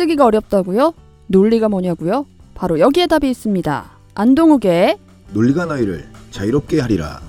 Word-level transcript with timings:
쓰기가 0.00 0.24
어렵다고요? 0.24 0.94
논리가 1.26 1.68
뭐냐고요? 1.68 2.24
바로 2.54 2.80
여기에 2.80 3.06
답이 3.06 3.28
있습니다. 3.28 3.84
안동욱의 4.14 4.96
논리가 5.34 5.66
너희를 5.66 6.08
자유롭게 6.30 6.80
하리라. 6.80 7.20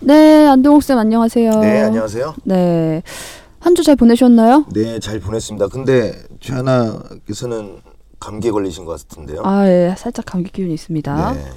네, 0.00 0.46
안동욱 0.46 0.82
쌤 0.82 0.98
안녕하세요. 0.98 1.50
네, 1.60 1.82
안녕하세요. 1.82 2.34
네. 2.44 3.02
한 3.60 3.74
주 3.74 3.82
잘 3.84 3.96
보내셨나요? 3.96 4.64
네, 4.72 4.98
잘 4.98 5.20
보냈습니다. 5.20 5.68
근데 5.68 6.12
최하나께서는 6.40 7.76
감기에 8.20 8.50
걸리신 8.50 8.84
것 8.84 9.00
같은데요. 9.08 9.42
아, 9.44 9.66
예. 9.68 9.94
살짝 9.96 10.24
감기 10.26 10.50
기운이 10.50 10.74
있습니다. 10.74 11.32
네. 11.32 11.50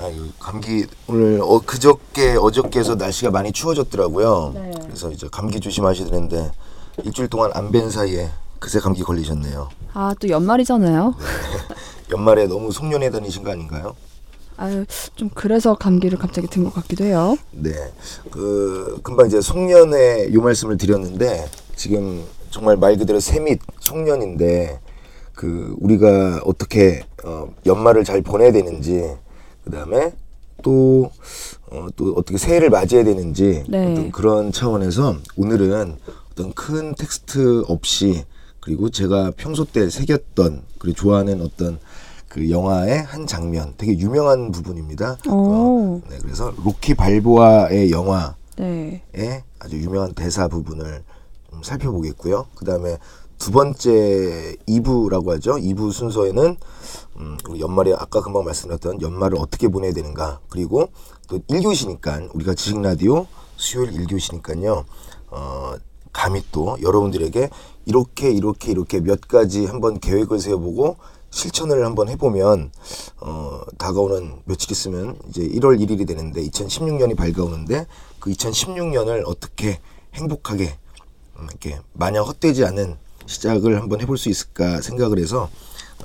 아유, 0.00 0.28
감기 0.38 0.86
오늘 1.06 1.40
어, 1.42 1.60
그저께 1.64 2.36
어저께서 2.36 2.94
날씨가 2.94 3.30
많이 3.30 3.52
추워졌더라고요. 3.52 4.52
네. 4.54 4.72
그래서 4.84 5.10
이제 5.10 5.28
감기 5.30 5.60
조심하셔야 5.60 6.08
되는데 6.08 6.50
일주일 7.04 7.28
동안 7.28 7.50
안 7.54 7.70
뵌 7.70 7.90
사이에 7.90 8.30
그새 8.58 8.80
감기 8.80 9.02
걸리셨네요. 9.02 9.68
아, 9.94 10.14
또 10.20 10.28
연말이잖아요. 10.28 11.14
연말에 12.12 12.46
너무 12.46 12.70
송년회 12.72 13.10
다니신 13.10 13.42
거 13.44 13.50
아닌가요? 13.50 13.94
아유, 14.56 14.84
좀 15.16 15.30
그래서 15.34 15.74
감기를 15.74 16.18
갑자기 16.18 16.46
든 16.46 16.62
것 16.64 16.74
같기도 16.74 17.04
해요. 17.04 17.36
네. 17.50 17.72
그 18.30 19.00
금방 19.02 19.26
이제 19.26 19.40
송년회 19.40 20.32
요 20.32 20.40
말씀을 20.40 20.76
드렸는데 20.76 21.48
지금 21.74 22.24
정말 22.50 22.76
말 22.76 22.96
그대로 22.96 23.18
새밑 23.18 23.60
송년인데 23.80 24.78
그 25.34 25.74
우리가 25.80 26.42
어떻게 26.44 27.02
어 27.24 27.48
연말을 27.66 28.04
잘 28.04 28.22
보내야 28.22 28.52
되는지 28.52 29.16
그다음에 29.64 30.12
또 30.62 31.10
어, 31.70 31.86
또 31.96 32.12
어떻게 32.16 32.38
새해를 32.38 32.70
맞이해야 32.70 33.04
되는지 33.04 33.64
네. 33.68 33.92
어떤 33.92 34.12
그런 34.12 34.52
차원에서 34.52 35.16
오늘은 35.36 35.96
어떤 36.30 36.52
큰 36.52 36.94
텍스트 36.94 37.64
없이 37.68 38.24
그리고 38.60 38.90
제가 38.90 39.32
평소 39.36 39.64
때 39.64 39.90
새겼던 39.90 40.62
그리고 40.78 40.96
좋아하는 40.96 41.40
어떤 41.42 41.78
그 42.28 42.50
영화의 42.50 43.02
한 43.02 43.26
장면 43.26 43.74
되게 43.76 43.98
유명한 43.98 44.52
부분입니다. 44.52 45.18
오. 45.28 45.32
어, 45.32 46.00
네, 46.08 46.18
그래서 46.22 46.52
로키 46.64 46.94
발보아의 46.94 47.90
영화의 47.90 48.30
네. 48.58 49.44
아주 49.58 49.76
유명한 49.76 50.14
대사 50.14 50.48
부분을 50.48 51.02
좀 51.50 51.62
살펴보겠고요. 51.62 52.46
그 52.54 52.64
다음에 52.64 52.96
두 53.42 53.50
번째 53.50 54.56
2부라고 54.68 55.30
하죠. 55.30 55.56
2부 55.56 55.90
순서에는 55.90 56.56
음, 57.16 57.38
연말에 57.58 57.92
아까 57.92 58.20
금방 58.20 58.44
말씀드렸던 58.44 59.02
연말을 59.02 59.36
어떻게 59.36 59.66
보내야 59.66 59.92
되는가 59.92 60.38
그리고 60.48 60.90
또 61.26 61.40
1교시니까 61.50 62.32
우리가 62.36 62.54
지식 62.54 62.80
라디오 62.80 63.26
수요일 63.56 63.94
1교시니까요. 63.94 64.84
어, 65.32 65.74
감히 66.12 66.44
또 66.52 66.76
여러분들에게 66.80 67.50
이렇게 67.86 68.30
이렇게 68.30 68.70
이렇게 68.70 69.00
몇 69.00 69.22
가지 69.22 69.66
한번 69.66 69.98
계획을 69.98 70.38
세워보고 70.38 70.98
실천을 71.30 71.84
한번 71.84 72.10
해보면 72.10 72.70
어, 73.22 73.60
다가오는 73.76 74.42
며칠 74.44 74.70
있으면 74.70 75.18
이제 75.28 75.42
1월 75.42 75.80
1일이 75.80 76.06
되는데 76.06 76.44
2016년이 76.44 77.16
밝아오는데 77.16 77.88
그 78.20 78.30
2016년을 78.30 79.24
어떻게 79.26 79.80
행복하게 80.14 80.78
음, 81.40 81.48
이렇게 81.50 81.80
마냥 81.92 82.24
헛되지 82.24 82.64
않은 82.66 83.02
시작을 83.26 83.80
한번 83.80 84.00
해볼 84.00 84.18
수 84.18 84.28
있을까 84.28 84.80
생각을 84.80 85.18
해서 85.18 85.48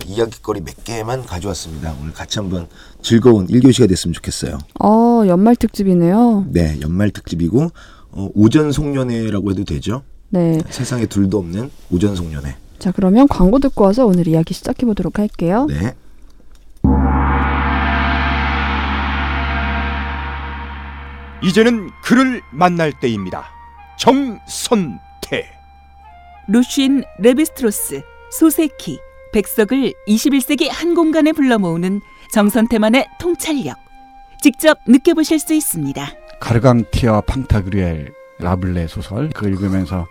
이야기거리 0.05 0.61
몇 0.61 0.83
개만 0.83 1.25
가져왔습니다. 1.25 1.95
오늘 2.01 2.13
같이 2.13 2.39
한번 2.39 2.67
즐거운 3.01 3.47
1교시가 3.47 3.89
됐으면 3.89 4.13
좋겠어요. 4.13 4.59
어, 4.79 5.23
연말 5.27 5.55
특집이네요. 5.55 6.45
네, 6.49 6.79
연말 6.81 7.11
특집이고 7.11 7.69
어, 8.11 8.29
오전 8.33 8.71
송년회라고 8.71 9.51
해도 9.51 9.63
되죠. 9.63 10.03
네. 10.29 10.59
세상에 10.69 11.05
둘도 11.05 11.37
없는 11.39 11.71
오전 11.91 12.15
송년회. 12.15 12.55
자, 12.79 12.91
그러면 12.91 13.27
광고 13.27 13.59
듣고 13.59 13.85
와서 13.85 14.05
오늘 14.05 14.27
이야기 14.27 14.53
시작해 14.53 14.85
보도록 14.85 15.19
할게요. 15.19 15.65
네. 15.69 15.95
이제는 21.43 21.89
그를 22.03 22.41
만날 22.51 22.91
때입니다. 22.99 23.45
정선태. 23.97 25.56
루쉰 26.49 27.03
레비스트로스, 27.19 28.01
소세키, 28.31 28.99
백석을 29.33 29.93
21세기 30.07 30.69
한 30.71 30.95
공간에 30.95 31.33
불러 31.33 31.59
모으는 31.59 32.01
정선태만의 32.31 33.07
통찰력. 33.19 33.77
직접 34.41 34.77
느껴보실 34.87 35.39
수 35.39 35.53
있습니다. 35.53 36.09
가르강티아 36.39 37.21
팡타그리엘 37.21 38.13
라블레 38.39 38.87
소설 38.87 39.29
그걸 39.29 39.53
읽으면서 39.53 40.07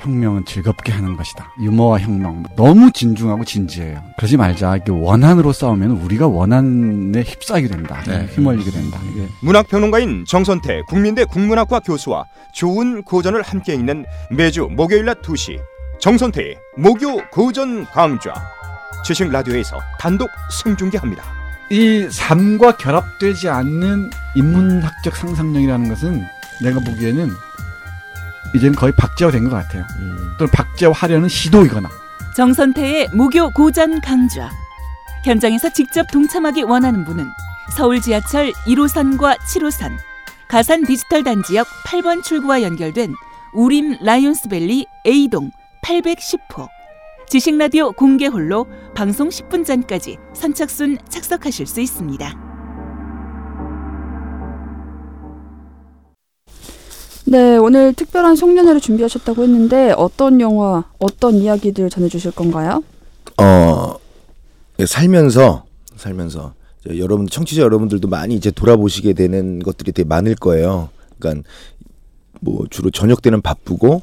혁명은 0.00 0.44
즐겁게 0.46 0.92
하는 0.92 1.16
것이다. 1.16 1.52
유머와 1.60 1.98
혁명 1.98 2.44
너무 2.56 2.90
진중하고 2.90 3.44
진지해요. 3.44 4.02
그러지 4.16 4.36
말자. 4.36 4.76
이게 4.76 4.92
원한으로 4.92 5.52
싸우면 5.52 5.90
우리가 5.90 6.26
원한에 6.26 7.20
휩싸이게 7.20 7.68
된다. 7.68 8.02
네. 8.06 8.26
휘말리게 8.26 8.70
된다. 8.70 8.98
이게 9.10 9.26
문학 9.42 9.68
평론가인 9.68 10.24
정선태 10.26 10.82
국민대 10.88 11.24
국문학과 11.24 11.80
교수와 11.80 12.24
좋은 12.54 13.02
고전을 13.02 13.42
함께 13.42 13.74
읽는 13.74 14.06
매주 14.30 14.68
목요일 14.70 15.04
낮 15.04 15.20
2시 15.20 15.58
정선태의 16.00 16.58
목요 16.78 17.18
고전 17.30 17.84
강좌 17.84 18.32
지식 19.04 19.30
라디오에서 19.30 19.78
단독 19.98 20.30
생중계합니다. 20.50 21.22
이 21.70 22.08
삶과 22.10 22.78
결합되지 22.78 23.48
않는 23.50 24.10
인문학적 24.34 25.14
상상력이라는 25.14 25.88
것은 25.90 26.24
내가 26.62 26.80
보기에는 26.80 27.30
이제는 28.54 28.74
거의 28.74 28.92
박제화된 28.96 29.44
것 29.44 29.50
같아요. 29.50 29.84
또는 30.38 30.50
박제화하려는 30.50 31.28
시도이거나 31.28 31.88
정선태의 32.34 33.10
목요 33.12 33.50
고전 33.50 34.00
강좌. 34.00 34.50
현장에서 35.24 35.70
직접 35.70 36.10
동참하기 36.10 36.62
원하는 36.62 37.04
분은 37.04 37.26
서울 37.76 38.00
지하철 38.00 38.52
1호선과 38.66 39.38
7호선, 39.38 39.92
가산 40.48 40.84
디지털 40.84 41.22
단지역 41.22 41.66
8번 41.84 42.22
출구와 42.22 42.62
연결된 42.62 43.14
우림 43.52 43.98
라이온스밸리 44.00 44.86
A동 45.06 45.50
810호. 45.82 46.68
지식라디오 47.28 47.92
공개홀로 47.92 48.66
방송 48.94 49.28
10분 49.28 49.64
전까지 49.64 50.16
선착순 50.34 50.98
착석하실 51.08 51.66
수 51.66 51.80
있습니다. 51.80 52.50
네, 57.26 57.56
오늘 57.56 57.92
특별한 57.94 58.34
송년회를 58.34 58.80
준비하셨다고 58.80 59.44
했는데 59.44 59.92
어떤 59.96 60.40
영화, 60.40 60.84
어떤 60.98 61.34
이야기들 61.36 61.88
전해주실 61.88 62.32
건가요? 62.32 62.82
어 63.40 63.94
살면서 64.84 65.64
살면서 65.94 66.54
이제 66.84 66.98
여러분 66.98 67.28
청취자 67.28 67.62
여러분들도 67.62 68.08
많이 68.08 68.34
이제 68.34 68.50
돌아보시게 68.50 69.12
되는 69.12 69.60
것들이 69.60 69.92
되게 69.92 70.08
많을 70.08 70.34
거예요. 70.34 70.88
그러니까 71.20 71.48
뭐 72.40 72.66
주로 72.70 72.90
저녁 72.90 73.22
때는 73.22 73.40
바쁘고 73.42 74.02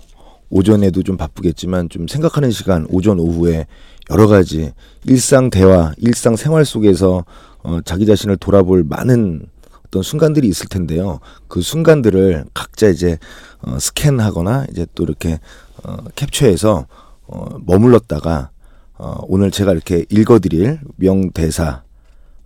오전에도 0.49 1.03
좀 1.03 1.17
바쁘겠지만 1.17 1.89
좀 1.89 2.07
생각하는 2.07 2.51
시간 2.51 2.85
오전 2.89 3.19
오후에 3.19 3.67
여러 4.09 4.27
가지 4.27 4.71
일상 5.05 5.49
대화, 5.49 5.93
일상 5.97 6.35
생활 6.35 6.65
속에서 6.65 7.25
어, 7.63 7.79
자기 7.83 8.05
자신을 8.05 8.37
돌아볼 8.37 8.83
많은 8.83 9.47
어떤 9.87 10.03
순간들이 10.03 10.47
있을 10.47 10.67
텐데요. 10.67 11.19
그 11.47 11.61
순간들을 11.61 12.45
각자 12.53 12.87
이제 12.87 13.17
어, 13.61 13.77
스캔하거나 13.79 14.67
이제 14.71 14.85
또 14.95 15.03
이렇게 15.03 15.39
어, 15.83 15.97
캡처해서 16.15 16.87
어, 17.27 17.57
머물렀다가 17.65 18.51
어, 18.97 19.19
오늘 19.27 19.51
제가 19.51 19.71
이렇게 19.73 20.05
읽어드릴 20.09 20.79
명대사 20.95 21.83
어, 21.83 21.86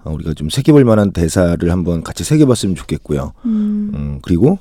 우리가 0.03 0.33
좀 0.33 0.49
새겨볼 0.49 0.83
만한 0.83 1.11
대사를 1.11 1.69
한번 1.71 2.03
같이 2.03 2.23
새겨봤으면 2.23 2.75
좋겠고요. 2.75 3.33
음, 3.45 3.91
음, 3.93 4.19
그리고 4.21 4.59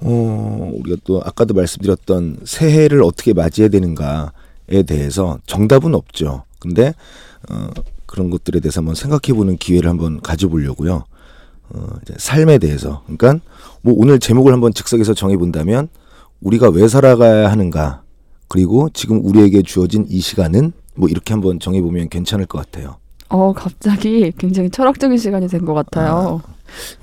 어, 0.00 0.72
우리가 0.74 0.96
또 1.04 1.20
아까도 1.24 1.54
말씀드렸던 1.54 2.40
새해를 2.44 3.02
어떻게 3.02 3.32
맞이해야 3.32 3.68
되는가에 3.68 4.82
대해서 4.86 5.38
정답은 5.46 5.94
없죠. 5.94 6.44
근데 6.60 6.94
어, 7.50 7.68
그런 8.06 8.30
것들에 8.30 8.60
대해서 8.60 8.80
한번 8.80 8.94
생각해보는 8.94 9.58
기회를 9.58 9.90
한번 9.90 10.20
가져보려고요. 10.20 11.04
어, 11.70 11.86
이제 12.02 12.14
삶에 12.16 12.58
대해서. 12.58 13.02
그러니까 13.04 13.44
뭐 13.82 13.94
오늘 13.96 14.18
제목을 14.18 14.52
한번 14.52 14.72
즉석에서 14.72 15.14
정해본다면 15.14 15.88
우리가 16.40 16.70
왜 16.70 16.88
살아가야 16.88 17.50
하는가 17.50 18.02
그리고 18.48 18.88
지금 18.94 19.24
우리에게 19.24 19.62
주어진 19.62 20.06
이 20.08 20.20
시간은 20.20 20.72
뭐 20.94 21.08
이렇게 21.08 21.34
한번 21.34 21.60
정해보면 21.60 22.08
괜찮을 22.08 22.46
것 22.46 22.58
같아요. 22.58 22.96
어, 23.28 23.52
갑자기 23.52 24.32
굉장히 24.38 24.70
철학적인 24.70 25.18
시간이 25.18 25.48
된 25.48 25.64
것 25.64 25.74
같아요. 25.74 26.40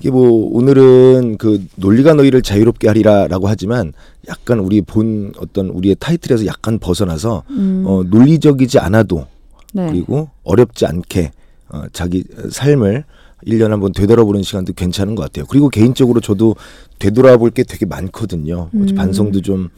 이게 0.00 0.10
뭐 0.10 0.48
오늘은 0.56 1.38
그 1.38 1.64
논리가 1.76 2.14
너희를 2.14 2.42
자유롭게 2.42 2.86
하리라라고 2.88 3.48
하지만 3.48 3.92
약간 4.28 4.60
우리 4.60 4.80
본 4.80 5.32
어떤 5.38 5.68
우리의 5.68 5.96
타이틀에서 5.98 6.46
약간 6.46 6.78
벗어나서 6.78 7.42
음, 7.50 7.84
어 7.86 8.02
논리적이지 8.04 8.78
않아도 8.78 9.26
네. 9.72 9.88
그리고 9.90 10.30
어렵지 10.44 10.86
않게 10.86 11.32
어, 11.70 11.82
자기 11.92 12.24
삶을 12.50 13.04
1년 13.44 13.68
한번 13.70 13.92
되돌아보는 13.92 14.42
시간도 14.42 14.72
괜찮은 14.72 15.14
것 15.16 15.22
같아요. 15.24 15.44
그리고 15.48 15.68
개인적으로 15.68 16.20
저도 16.20 16.54
되돌아볼 16.98 17.50
게 17.50 17.64
되게 17.64 17.86
많거든요. 17.86 18.70
음. 18.72 18.86
반성도 18.96 19.42
좀, 19.42 19.68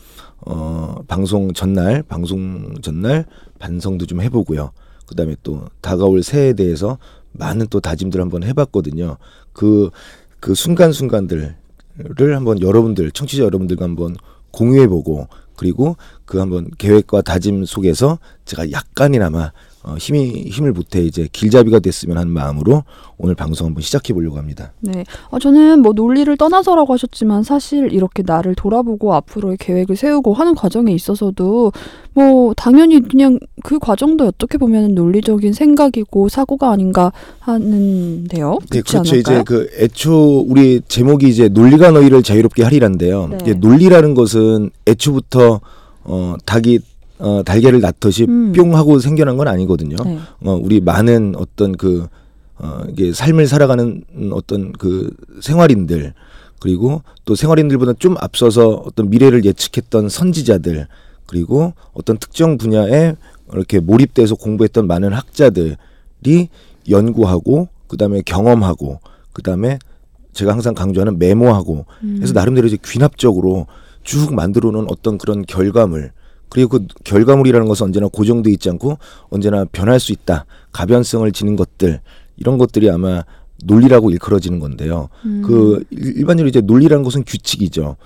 어, 0.47 0.97
방송 1.09 1.53
전날, 1.53 2.03
방송 2.03 2.75
전날 2.83 3.25
반성도 3.59 4.07
좀 4.07 4.21
해보고요. 4.23 4.71
그 5.09 5.15
다음에 5.15 5.37
또 5.43 5.69
다가올 5.81 6.23
새해에 6.23 6.53
대해서 6.53 6.99
많은 7.33 7.67
또 7.71 7.81
다짐들 7.81 8.21
한번 8.21 8.43
해봤거든요. 8.45 9.17
그, 9.53 9.91
그 10.41 10.55
순간순간들을 10.55 11.55
한번 12.35 12.61
여러분들, 12.61 13.11
청취자 13.11 13.43
여러분들과 13.43 13.85
한번 13.85 14.17
공유해보고 14.51 15.29
그리고 15.57 15.97
그 16.25 16.39
한번 16.39 16.71
계획과 16.79 17.23
다짐 17.23 17.65
속에서 17.65 18.19
제가 18.45 18.71
약간이나마 18.71 19.53
어, 19.85 19.97
힘이 19.97 20.49
힘을 20.49 20.73
보태 20.73 21.03
이제 21.05 21.29
길잡이가 21.33 21.79
됐으면 21.79 22.19
하는 22.19 22.33
마음으로 22.33 22.83
오늘 23.17 23.35
방송 23.35 23.67
한번 23.67 23.83
시작해 23.83 24.13
보려고 24.13 24.37
합니다. 24.37 24.73
네. 24.81 25.05
아, 25.31 25.39
저는 25.39 25.83
뭐 25.83 25.93
논리를 25.93 26.37
떠나서라고 26.37 26.93
하셨지만 26.93 27.43
사실 27.43 27.93
이렇게 27.93 28.23
나를 28.25 28.55
돌아보고 28.55 29.15
앞으로의 29.15 29.57
계획을 29.59 29.97
세우고 29.97 30.35
하는 30.35 30.55
과정에 30.55 30.93
있어서도 30.93 31.73
뭐 32.13 32.55
당연히 32.55 33.01
그냥 33.01 33.39
그 33.63 33.79
과정도 33.79 34.27
어떻게 34.27 34.59
보면 34.59 34.95
논리적인 34.95 35.53
생각이고 35.53 36.29
사고가 36.29 36.71
아닌가 36.71 37.13
하는데요. 37.41 38.59
네, 38.71 38.81
그렇죠. 38.81 38.99
않을까요? 38.99 39.19
이제 39.19 39.43
그 39.45 39.71
애초 39.79 40.41
우리 40.41 40.81
제목이 40.87 41.29
이제 41.29 41.49
논리가 41.49 41.93
너희를 41.93 42.23
자유롭게 42.23 42.65
하리란데요. 42.65 43.29
네. 43.45 43.55
논리라는 43.55 44.15
것은 44.15 44.71
애초부터 44.87 45.61
어 46.05 46.35
닭이 46.45 46.81
어 47.19 47.43
달걀을 47.43 47.81
낳듯이 47.81 48.25
음. 48.29 48.53
뿅 48.53 48.77
하고 48.77 48.99
생겨난 48.99 49.37
건 49.37 49.49
아니거든요. 49.49 49.97
네. 50.05 50.19
어, 50.45 50.53
우리 50.53 50.81
많은 50.81 51.35
어떤 51.37 51.73
그, 51.73 52.07
어, 52.59 52.83
이게 52.89 53.13
삶을 53.13 53.47
살아가는 53.47 54.05
어떤 54.33 54.73
그 54.73 55.11
생활인들, 55.41 56.15
그리고 56.61 57.03
또 57.25 57.35
생활인들보다 57.35 57.95
좀 57.99 58.17
앞서서 58.19 58.69
어떤 58.87 59.11
미래를 59.11 59.45
예측했던 59.45 60.09
선지자들, 60.09 60.87
그리고 61.27 61.75
어떤 61.93 62.19
특정 62.19 62.57
분야에 62.57 63.17
이렇게 63.53 63.81
몰입돼서 63.81 64.35
공부했던 64.35 64.87
많은 64.87 65.13
학자들이 65.13 66.49
연구하고, 66.89 67.69
그 67.87 67.97
다음에 67.97 68.23
경험하고, 68.23 69.01
그 69.33 69.43
다음에 69.43 69.79
제가 70.33 70.53
항상 70.53 70.75
강조하는 70.75 71.19
메모하고, 71.19 71.85
음. 72.03 72.19
해서 72.23 72.33
나름대로 72.33 72.67
이제 72.67 72.77
귀납적으로 72.85 73.67
쭉 74.05 74.35
만들어 74.35 74.71
놓은 74.71 74.87
어떤 74.89 75.19
그런 75.19 75.45
결과물, 75.45 76.13
그리고 76.49 76.79
그 76.79 76.87
결과물이라는 77.05 77.67
것은 77.69 77.87
언제나 77.87 78.09
고정돼 78.09 78.51
있지 78.53 78.71
않고 78.71 78.99
언제나 79.31 79.65
변할 79.71 80.01
수 80.01 80.13
있다. 80.13 80.47
가변성을 80.73 81.31
지닌 81.33 81.57
것들 81.57 82.01
이런 82.37 82.59
것들이 82.59 82.91
아마 82.91 83.25
논리라고 83.65 84.11
일컬어지는 84.11 84.61
건데요. 84.61 85.09
음. 85.25 85.43
그 85.45 85.85
일- 85.91 86.19
일반적으로 86.19 86.49
이제 86.49 86.61
논리라는 86.61 87.03
것은 87.05 87.25
규칙이죠. 87.25 87.97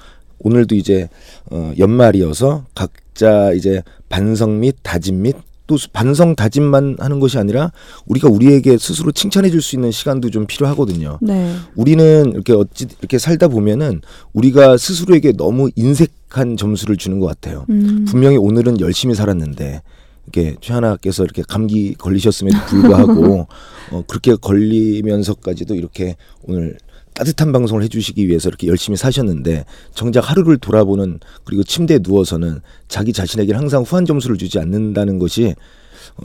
오늘도 0.40 0.74
이제 0.74 1.08
어 1.50 1.72
연말이어서 1.78 2.64
각자 2.74 3.52
이제 3.52 3.82
반성 4.08 4.60
및 4.60 4.76
다짐 4.82 5.22
및 5.22 5.36
또 5.72 5.78
반성 5.92 6.36
다짐만 6.36 6.96
하는 6.98 7.20
것이 7.20 7.38
아니라 7.38 7.72
우리가 8.06 8.28
우리에게 8.28 8.76
스스로 8.76 9.10
칭찬해 9.12 9.48
줄 9.50 9.62
수 9.62 9.76
있는 9.76 9.92
시간도 9.92 10.30
좀 10.30 10.44
필요하거든요. 10.46 11.18
네. 11.22 11.54
우리는 11.76 12.32
이렇게 12.32 12.52
어찌 12.52 12.88
이렇게 12.98 13.16
살다 13.18 13.46
보면은 13.46 14.00
우리가 14.32 14.76
스스로에게 14.76 15.32
너무 15.36 15.70
인색한 15.76 16.56
점수를 16.56 16.96
주는 16.96 17.20
것 17.20 17.26
같아요. 17.26 17.64
음. 17.70 18.04
분명히 18.08 18.36
오늘은 18.36 18.80
열심히 18.80 19.14
살았는데 19.14 19.82
이렇게 20.26 20.56
최하나께서 20.60 21.22
이렇게 21.22 21.42
감기 21.48 21.94
걸리셨음에도 21.94 22.56
불구하고 22.66 23.46
어, 23.92 24.02
그렇게 24.08 24.34
걸리면서까지도 24.34 25.76
이렇게 25.76 26.16
오늘 26.42 26.76
따뜻한 27.14 27.52
방송을 27.52 27.82
해주시기 27.84 28.26
위해서 28.28 28.48
이렇게 28.48 28.66
열심히 28.66 28.96
사셨는데 28.96 29.64
정작 29.94 30.30
하루를 30.30 30.58
돌아보는 30.58 31.20
그리고 31.44 31.62
침대에 31.62 32.00
누워서는 32.02 32.60
자기 32.88 33.12
자신에게 33.12 33.52
항상 33.52 33.82
후한 33.82 34.06
점수를 34.06 34.38
주지 34.38 34.58
않는다는 34.58 35.18
것이 35.18 35.54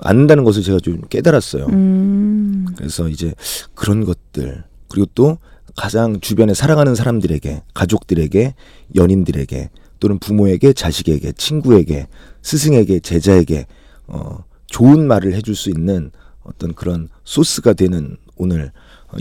않는다는 0.02 0.44
것을 0.44 0.64
제가 0.64 0.80
좀 0.80 1.02
깨달았어요. 1.10 1.66
음. 1.68 2.66
그래서 2.76 3.10
이제 3.10 3.34
그런 3.74 4.06
것들 4.06 4.64
그리고 4.88 5.08
또 5.14 5.38
가장 5.76 6.20
주변에 6.20 6.54
사랑하는 6.54 6.96
사람들에게 6.96 7.64
가족들에게 7.74 8.56
연인들에게 8.96 9.70
또는 10.00 10.20
부모에게 10.20 10.74
자식에게 10.74 11.34
친구에게 11.34 12.08
스승에게 12.42 13.00
제자에게 13.00 13.68
어 14.08 14.44
좋은 14.68 15.08
말을 15.08 15.34
해줄 15.34 15.56
수 15.56 15.70
있는 15.70 16.12
어떤 16.44 16.74
그런 16.74 17.10
소스가 17.24 17.74
되는 17.74 18.18
오늘 18.36 18.72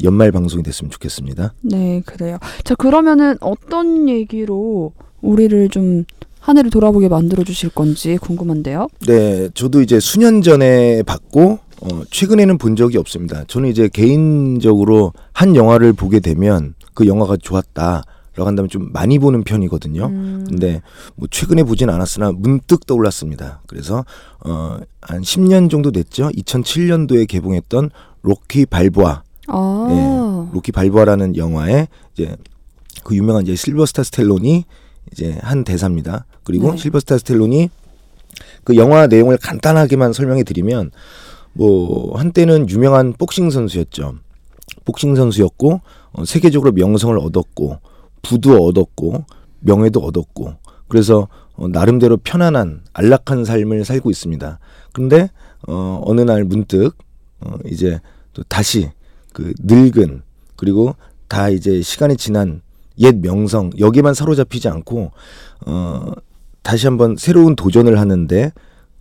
연말 0.05 0.33
방송이 0.33 0.63
됐으면 0.63 0.91
좋겠습니다. 0.91 1.55
네, 1.63 2.03
그래요. 2.07 2.39
자, 2.65 2.75
그러면은 2.75 3.37
어떤 3.41 4.09
얘기로 4.09 4.93
우리를 5.23 5.69
좀 5.71 6.05
한 6.47 6.59
해를 6.59 6.71
돌아보게 6.71 7.09
만들어 7.09 7.43
주실 7.43 7.71
건지 7.71 8.19
궁금한데요. 8.21 8.87
네, 9.09 9.49
저도 9.53 9.83
이제 9.83 9.99
수년 9.99 10.43
전에 10.43 11.03
봤고 11.03 11.59
어, 11.81 12.03
최근에는 12.09 12.57
본 12.57 12.77
적이 12.77 12.99
없습니다. 12.99 13.43
저는 13.49 13.69
이제 13.69 13.89
개인적으로 13.93 15.13
한 15.33 15.57
영화를 15.57 15.93
보게 15.93 16.21
되면 16.21 16.75
그 16.95 17.09
영화가 17.09 17.39
좋았다 17.39 18.05
라고 18.37 18.47
한다면 18.47 18.69
좀 18.69 18.93
많이 18.93 19.19
보는 19.19 19.43
편이거든요. 19.43 20.07
음. 20.07 20.45
근데 20.49 20.83
뭐 21.17 21.27
최근에 21.29 21.65
보진 21.65 21.91
않았으나 21.91 22.31
문득 22.31 22.87
떠올랐습니다. 22.87 23.63
그래서 23.67 24.05
어한 24.45 25.23
10년 25.23 25.69
정도 25.69 25.91
됐죠. 25.91 26.29
2007년도에 26.29 27.27
개봉했던 27.27 27.91
로키 28.23 28.67
발보아, 28.67 29.25
아. 29.49 29.89
예, 29.91 30.55
로키 30.55 30.73
발보아라는 30.73 31.37
영화에 31.37 31.89
이제 32.15 32.37
그 33.05 33.15
유명한 33.15 33.43
이제 33.43 33.55
실버스타 33.55 34.03
스텔론이 34.05 34.65
이제 35.13 35.39
한 35.43 35.65
대사입니다. 35.65 36.27
그리고 36.45 36.73
네. 36.73 36.77
실버스타 36.77 37.19
스텔론이 37.19 37.71
그 38.65 38.77
영화 38.77 39.07
내용을 39.07 39.39
간단하게만 39.39 40.13
설명해 40.13 40.43
드리면 40.43 40.91
뭐 41.53 42.19
한때는 42.19 42.69
유명한 42.69 43.13
복싱 43.13 43.51
선수였죠. 43.51 44.17
복싱 44.85 45.15
선수였고 45.15 45.81
어, 46.13 46.25
세계적으로 46.25 46.73
명성을 46.73 47.17
얻었고 47.19 47.79
부도 48.23 48.65
얻었고 48.65 49.25
명예도 49.61 50.01
얻었고 50.01 50.55
그래서 50.89 51.29
어, 51.55 51.69
나름대로 51.69 52.17
편안한 52.19 52.83
안락한 52.93 53.45
삶을 53.45 53.85
살고 53.85 54.11
있습니다. 54.11 54.59
근데 54.93 55.31
어, 55.67 56.03
어느 56.05 56.21
날 56.21 56.45
문득 56.45 56.97
어, 57.41 57.55
이제 57.67 58.01
또 58.33 58.43
다시 58.45 58.91
그 59.37 59.53
늙은 59.59 60.23
그리고 60.57 60.97
다 61.29 61.51
이제 61.51 61.83
시간이 61.83 62.17
지난 62.17 62.63
옛 62.99 63.21
명성 63.21 63.71
여기만 63.79 64.15
사로잡히지 64.15 64.67
않고 64.69 65.11
어 65.67 66.13
다시 66.63 66.87
한번 66.87 67.17
새로운 67.19 67.55
도전을 67.55 68.01
하는데 68.01 68.51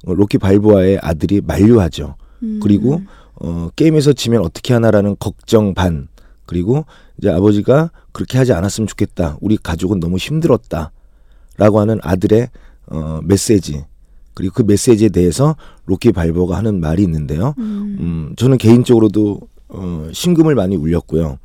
어, 0.06 0.14
로키 0.14 0.38
발보아의 0.40 1.00
아들이 1.02 1.40
만류하죠. 1.40 2.18
음. 2.44 2.60
그리고 2.62 3.02
어 3.36 3.70
게임에서 3.78 4.12
지면 4.12 4.42
어떻게 4.44 4.74
하나라는 4.74 5.16
걱정 5.20 5.74
반 5.74 6.10
그리고 6.46 6.86
이제 7.18 7.30
아버지가 7.30 7.92
그렇게 8.12 8.38
하지 8.38 8.52
않았으면 8.52 8.88
좋겠다. 8.88 9.38
우리 9.40 9.56
가족은 9.56 10.02
너무 10.02 10.18
힘들었다 10.18 10.92
라고 11.56 11.80
하는 11.80 11.98
아들의 12.02 12.50
어 12.88 13.22
메시지 13.24 13.86
그리고 14.34 14.54
그 14.56 14.64
메시지에 14.64 15.08
대해서 15.08 15.56
로키 15.86 16.12
발보가 16.12 16.58
하는 16.58 16.82
말이 16.82 17.04
있는데요. 17.04 17.54
음. 17.58 17.98
음, 18.02 18.34
저는 18.36 18.58
개인적으로도 18.58 19.40
어, 19.70 20.10
심금을 20.14 20.56
많이 20.56 20.76
울렸고요. 20.76 21.40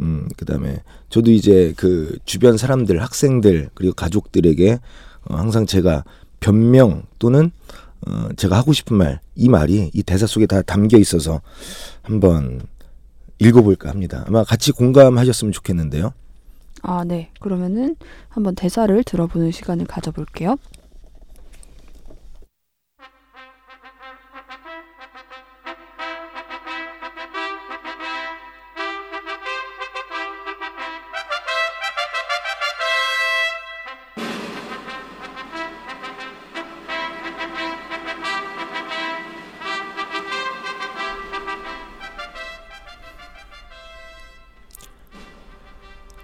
음, 0.00 0.28
그다음에 0.36 0.82
저도 1.08 1.30
이제 1.30 1.74
그 1.76 2.18
주변 2.24 2.56
사람들, 2.56 3.02
학생들 3.02 3.70
그리고 3.74 3.94
가족들에게 3.94 4.78
어, 5.24 5.36
항상 5.36 5.66
제가 5.66 6.04
변명 6.40 7.02
또는 7.18 7.50
어, 8.06 8.28
제가 8.36 8.56
하고 8.56 8.72
싶은 8.72 8.96
말, 8.96 9.20
이 9.34 9.48
말이 9.48 9.90
이 9.92 10.02
대사 10.02 10.26
속에 10.26 10.46
다 10.46 10.62
담겨 10.62 10.98
있어서 10.98 11.40
한번 12.02 12.60
읽어볼까 13.38 13.88
합니다. 13.88 14.24
아마 14.26 14.44
같이 14.44 14.72
공감하셨으면 14.72 15.52
좋겠는데요. 15.52 16.12
아, 16.82 17.04
네. 17.04 17.30
그러면은 17.40 17.96
한번 18.28 18.54
대사를 18.54 19.02
들어보는 19.02 19.50
시간을 19.50 19.86
가져볼게요. 19.86 20.56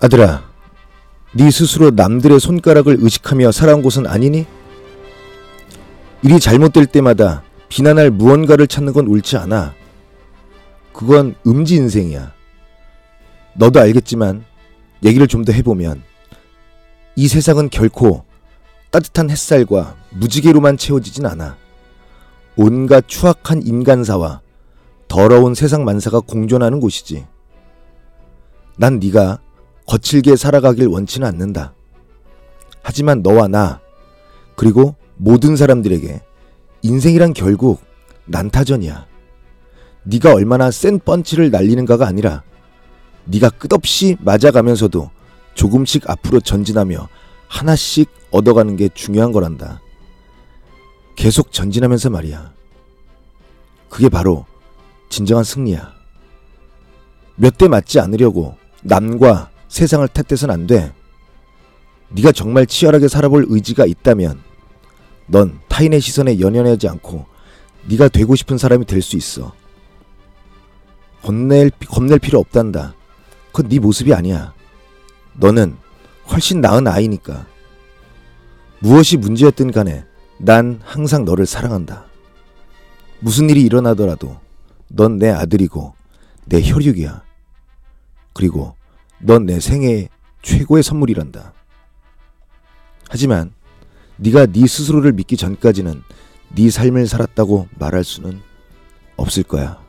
아들아, 0.05 0.45
네 1.33 1.51
스스로 1.51 1.91
남들의 1.91 2.39
손가락을 2.39 2.99
의식하며 3.01 3.53
살아온 3.53 3.81
곳은 3.81 4.07
아니니? 4.07 4.45
일이 6.23 6.39
잘못될 6.39 6.85
때마다 6.85 7.43
비난할 7.71 8.11
무언가를 8.11 8.67
찾는 8.67 8.93
건 8.93 9.09
옳지 9.09 9.39
않아. 9.39 9.73
그건 10.93 11.35
음지 11.47 11.77
인생이야. 11.77 12.35
너도 13.55 13.81
알겠지만 13.81 14.45
얘기를 15.03 15.27
좀 15.27 15.43
더 15.43 15.55
해보면 15.55 16.03
이 17.17 17.27
세상은 17.27 17.71
결코 17.71 18.27
따뜻한 18.91 19.31
햇살과 19.31 19.97
무지개로만 20.11 20.77
채워지진 20.77 21.25
않아. 21.25 21.57
온갖 22.57 23.05
추악한 23.09 23.63
인간사와 23.67 24.43
더러운 25.09 25.55
세상 25.55 25.87
만사가 25.87 26.21
공존하는 26.21 26.81
곳이지. 26.81 27.25
난 28.77 28.99
네가 28.99 29.39
거칠게 29.87 30.37
살아가길 30.37 30.87
원치는 30.87 31.27
않는다. 31.29 31.75
하지만 32.83 33.23
너와 33.23 33.49
나 33.49 33.81
그리고 34.57 34.95
모든 35.17 35.57
사람들에게 35.57 36.23
인생이란 36.83 37.33
결국 37.33 37.83
난타전이야. 38.27 39.07
네가 40.05 40.35
얼마나 40.35 40.71
센 40.71 40.99
펀치를 40.99 41.51
날리는가가 41.51 42.07
아니라 42.07 42.43
네가 43.25 43.51
끝없이 43.51 44.17
맞아가면서도 44.21 45.11
조금씩 45.55 46.09
앞으로 46.11 46.41
전진하며 46.41 47.09
하나씩 47.49 48.11
얻어가는 48.31 48.77
게 48.77 48.89
중요한 48.93 49.33
거란다. 49.33 49.81
계속 51.17 51.53
전진하면서 51.53 52.11
말이야. 52.11 52.53
그게 53.89 54.09
바로 54.09 54.45
진정한 55.09 55.45
승리야. 55.45 55.93
몇 57.37 57.57
대 57.57 57.69
맞지 57.69 58.01
않으려고 58.01 58.57
남과 58.83 59.51
세상을 59.75 60.07
탓해선 60.07 60.53
안 60.53 60.69
돼. 60.69 60.93
네가 62.11 62.31
정말 62.31 62.65
치열하게 62.65 63.09
살아볼 63.09 63.45
의지가 63.49 63.87
있다면 63.87 64.41
넌 65.27 65.59
타인의 65.67 66.01
시선에 66.01 66.39
연연하지 66.39 66.89
않고 66.89 67.27
네가 67.89 68.07
되고 68.07 68.37
싶은 68.37 68.57
사람이 68.57 68.85
될 68.85 69.03
수 69.03 69.17
있어. 69.17 69.53
겁낼, 71.23 71.71
겁낼 71.89 72.21
필요 72.21 72.39
없단다. 72.39 72.95
그건 73.51 73.69
네 73.69 73.81
모습이 73.81 74.15
아니야. 74.15 74.55
너는 75.33 75.77
훨씬 76.31 76.61
나은 76.61 76.87
아이니까. 76.87 77.45
무엇이 78.79 79.17
문제였든 79.17 79.73
간에 79.73 80.05
난 80.39 80.79
항상 80.85 81.25
너를 81.25 81.47
사랑한다. 81.47 82.05
무슨 83.19 83.51
일이 83.51 83.63
일어나더라도 83.63 84.39
넌 84.87 85.19
내 85.19 85.31
아들이고 85.31 85.95
내 86.45 86.63
혈육이야. 86.63 87.25
그리고 88.35 88.77
넌 89.27 89.47
내 89.47 89.59
생애 89.59 90.09
최고의 90.43 90.83
선물이란다. 90.83 91.55
하지만 93.09 93.53
네가 94.17 94.47
네 94.47 94.67
스스로를 94.67 95.13
믿기 95.13 95.37
전까지는 95.37 96.03
네 96.55 96.71
삶을 96.71 97.07
살았다고 97.07 97.69
말할 97.79 98.05
수는 98.05 98.41
없을 99.17 99.43
거야. 99.43 99.84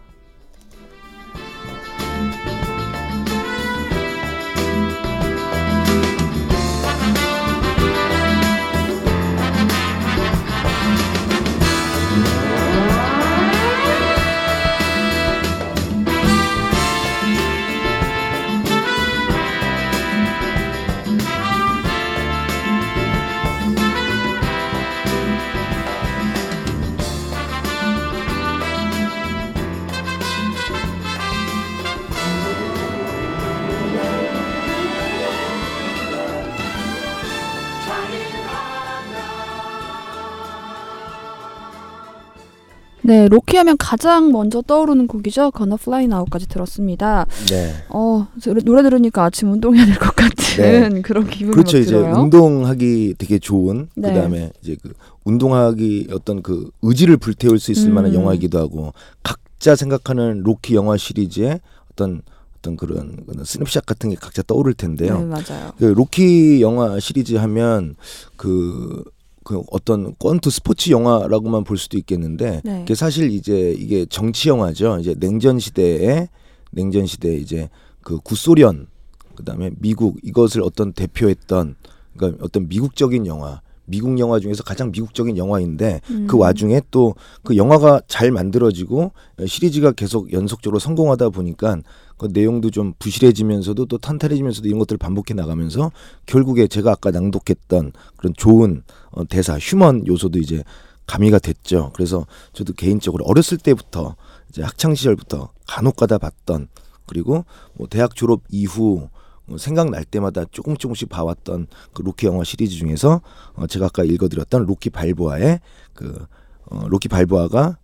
네, 43.06 43.28
로키 43.28 43.56
하면 43.58 43.78
가장 43.78 44.32
먼저 44.32 44.62
떠오르는 44.62 45.08
곡이죠. 45.08 45.52
Gonna 45.56 45.78
Fly 45.80 46.04
Now까지 46.06 46.48
들었습니다. 46.48 47.26
네. 47.50 47.74
어, 47.90 48.28
저- 48.42 48.54
노래 48.54 48.82
들으니까 48.82 49.24
아침 49.24 49.52
운동해야 49.52 49.86
될 49.86 49.96
것 49.96 50.16
같은 50.16 51.02
그런 51.04 51.28
기분이 51.30 51.52
그렇죠. 51.54 51.78
막 51.78 51.82
이제 51.84 51.92
들어요. 51.92 52.16
운동하기 52.16 53.16
되게 53.18 53.40
좋은 53.40 53.90
네. 53.96 54.14
그다음에 54.14 54.52
이제 54.62 54.76
그 54.82 54.94
운동하기 55.24 56.08
어떤 56.12 56.42
그 56.42 56.70
의지를 56.82 57.18
불태울 57.18 57.60
수 57.60 57.72
있을 57.72 57.90
음. 57.90 57.96
만한 57.96 58.14
영화이기도 58.14 58.58
하고 58.60 58.94
각자 59.24 59.76
생각하는 59.76 60.42
로키 60.44 60.76
영화 60.76 60.98
시리즈의 60.98 61.60
어떤 61.92 62.22
어떤 62.60 62.78
그런 62.78 63.18
그런 63.28 63.46
스냅샷 63.46 63.86
같은 63.86 64.10
게 64.10 64.16
각자 64.16 64.42
떠오를 64.42 64.74
텐데요. 64.74 65.20
네, 65.20 65.26
맞아요. 65.26 65.72
그 65.78 65.86
로키 65.86 66.62
영화 66.62 67.00
시리즈 67.00 67.36
하면 67.36 67.96
그, 68.36 69.04
그 69.46 69.62
어떤 69.70 70.16
권투 70.18 70.50
스포츠 70.50 70.90
영화라고만 70.90 71.64
볼 71.64 71.78
수도 71.78 72.00
있겠는데 72.00 72.62
네. 72.66 72.80
그게 72.80 72.96
사실 72.96 73.32
이제 73.32 73.76
이게 73.78 74.08
정치 74.08 74.50
영화죠. 74.50 74.98
이제 75.00 75.14
냉전 75.18 75.60
시대에 75.60 76.30
냉전 76.72 77.06
시대에 77.06 77.36
이제 77.36 77.70
그 78.02 78.20
구소련 78.20 78.88
그다음에 79.36 79.70
미국 79.78 80.18
이것을 80.24 80.64
어떤 80.64 80.94
대표했던 80.94 81.76
그러니까 82.18 82.44
어떤 82.44 82.68
미국적인 82.68 83.28
영화 83.28 83.62
미국 83.86 84.18
영화 84.20 84.40
중에서 84.40 84.64
가장 84.64 84.92
미국적인 84.92 85.38
영화인데 85.38 86.02
음. 86.10 86.28
그 86.28 86.38
와중에 86.38 86.82
또 86.92 87.16
그 87.44 87.58
영화가 87.58 88.02
잘 88.08 88.32
만들어지고 88.32 89.12
시리즈가 89.46 89.92
계속 89.92 90.34
연속적으로 90.34 90.80
성공하다 90.80 91.30
보니까 91.30 91.78
그 92.18 92.30
내용도 92.32 92.72
좀 92.72 92.94
부실해지면서도 92.98 93.86
또 93.86 93.98
탄탄해지면서도 93.98 94.68
이런 94.68 94.80
것들을 94.80 94.98
반복해 94.98 95.34
나가면서 95.34 95.92
결국에 96.26 96.68
제가 96.68 96.92
아까 96.92 97.12
낭독했던 97.12 97.92
그런 98.16 98.34
좋은 98.36 98.84
어, 99.12 99.26
대사 99.26 99.58
human 99.58 100.08
요소도 100.08 100.40
이제 100.40 100.64
가미가 101.08 101.40
됐죠. 101.40 101.92
그래서 101.94 102.26
저도 102.54 102.74
개인적으로 102.74 103.26
어렸을 103.26 103.58
때부터 103.58 104.16
이제 104.50 104.64
학창 104.64 104.96
시절부터 104.96 105.50
간혹가다 105.68 106.18
봤던 106.18 106.70
그리고 107.06 107.46
뭐 107.76 107.88
대학 107.88 108.16
졸업 108.16 108.42
이후 108.50 108.98
뭐 108.98 109.10
생각날 109.58 110.04
때마다 110.06 110.46
조금 110.52 110.76
조금씩 110.76 111.10
봐왔던 111.10 111.68
그 111.94 112.02
로키 112.02 112.26
영화 112.26 112.44
시리즈 112.44 112.76
중에서 112.76 113.22
어 113.54 113.68
제가 113.68 113.88
아까 113.88 114.04
읽어드렸던 114.04 114.66
로키 114.66 114.90
발보아의 114.90 115.60
그 115.94 116.26
어, 116.66 116.88
로키 116.88 117.08
발보아가 117.08 117.78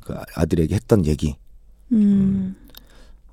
그 0.00 0.14
아들에게 0.34 0.74
했던 0.74 1.06
얘기 1.06 1.36
음. 1.92 2.56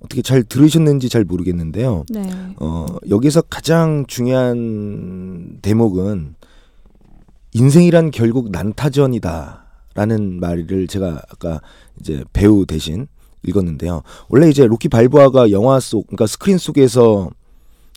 어떻게 0.02 0.22
잘 0.22 0.44
들으셨는지 0.44 1.10
잘 1.10 1.24
모르겠는데요. 1.24 2.06
네. 2.10 2.30
어, 2.58 2.86
여기서 3.10 3.42
가장 3.44 4.06
중요한 4.08 5.60
대목은 5.62 6.36
인생이란 7.54 8.12
결국 8.12 8.52
난타전이다라는 8.52 10.40
말을 10.40 10.88
제가 10.88 11.22
아까 11.30 11.62
이제 12.00 12.24
배우 12.32 12.66
대신 12.66 13.08
읽었는데요. 13.44 14.04
원래 14.30 14.50
이제 14.50 14.66
로키 14.66 14.90
발보아가 14.90 15.52
영화 15.52 15.80
속, 15.80 16.08
그러니까 16.08 16.28
스크린 16.28 16.58
속에서 16.58 17.30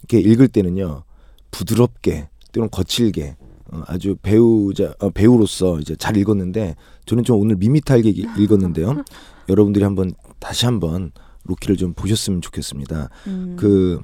이렇게 0.09 0.21
읽을 0.21 0.49
때는요, 0.49 1.04
부드럽게 1.50 2.28
또는 2.52 2.68
거칠게 2.71 3.37
어, 3.73 3.82
아주 3.87 4.16
배우자 4.21 4.94
어, 5.00 5.11
배우로서 5.11 5.80
이제 5.80 5.97
잘 5.97 6.16
읽었는데 6.16 6.76
저는 7.06 7.25
좀 7.25 7.40
오늘 7.40 7.56
밋밋하게 7.56 8.09
읽- 8.11 8.38
읽었는데요. 8.38 9.02
여러분들이 9.49 9.85
한번 9.85 10.12
다시 10.38 10.66
한번 10.66 11.12
로키를 11.44 11.76
좀 11.76 11.92
보셨으면 11.94 12.40
좋겠습니다. 12.42 13.09
음. 13.26 13.56
그 13.59 14.00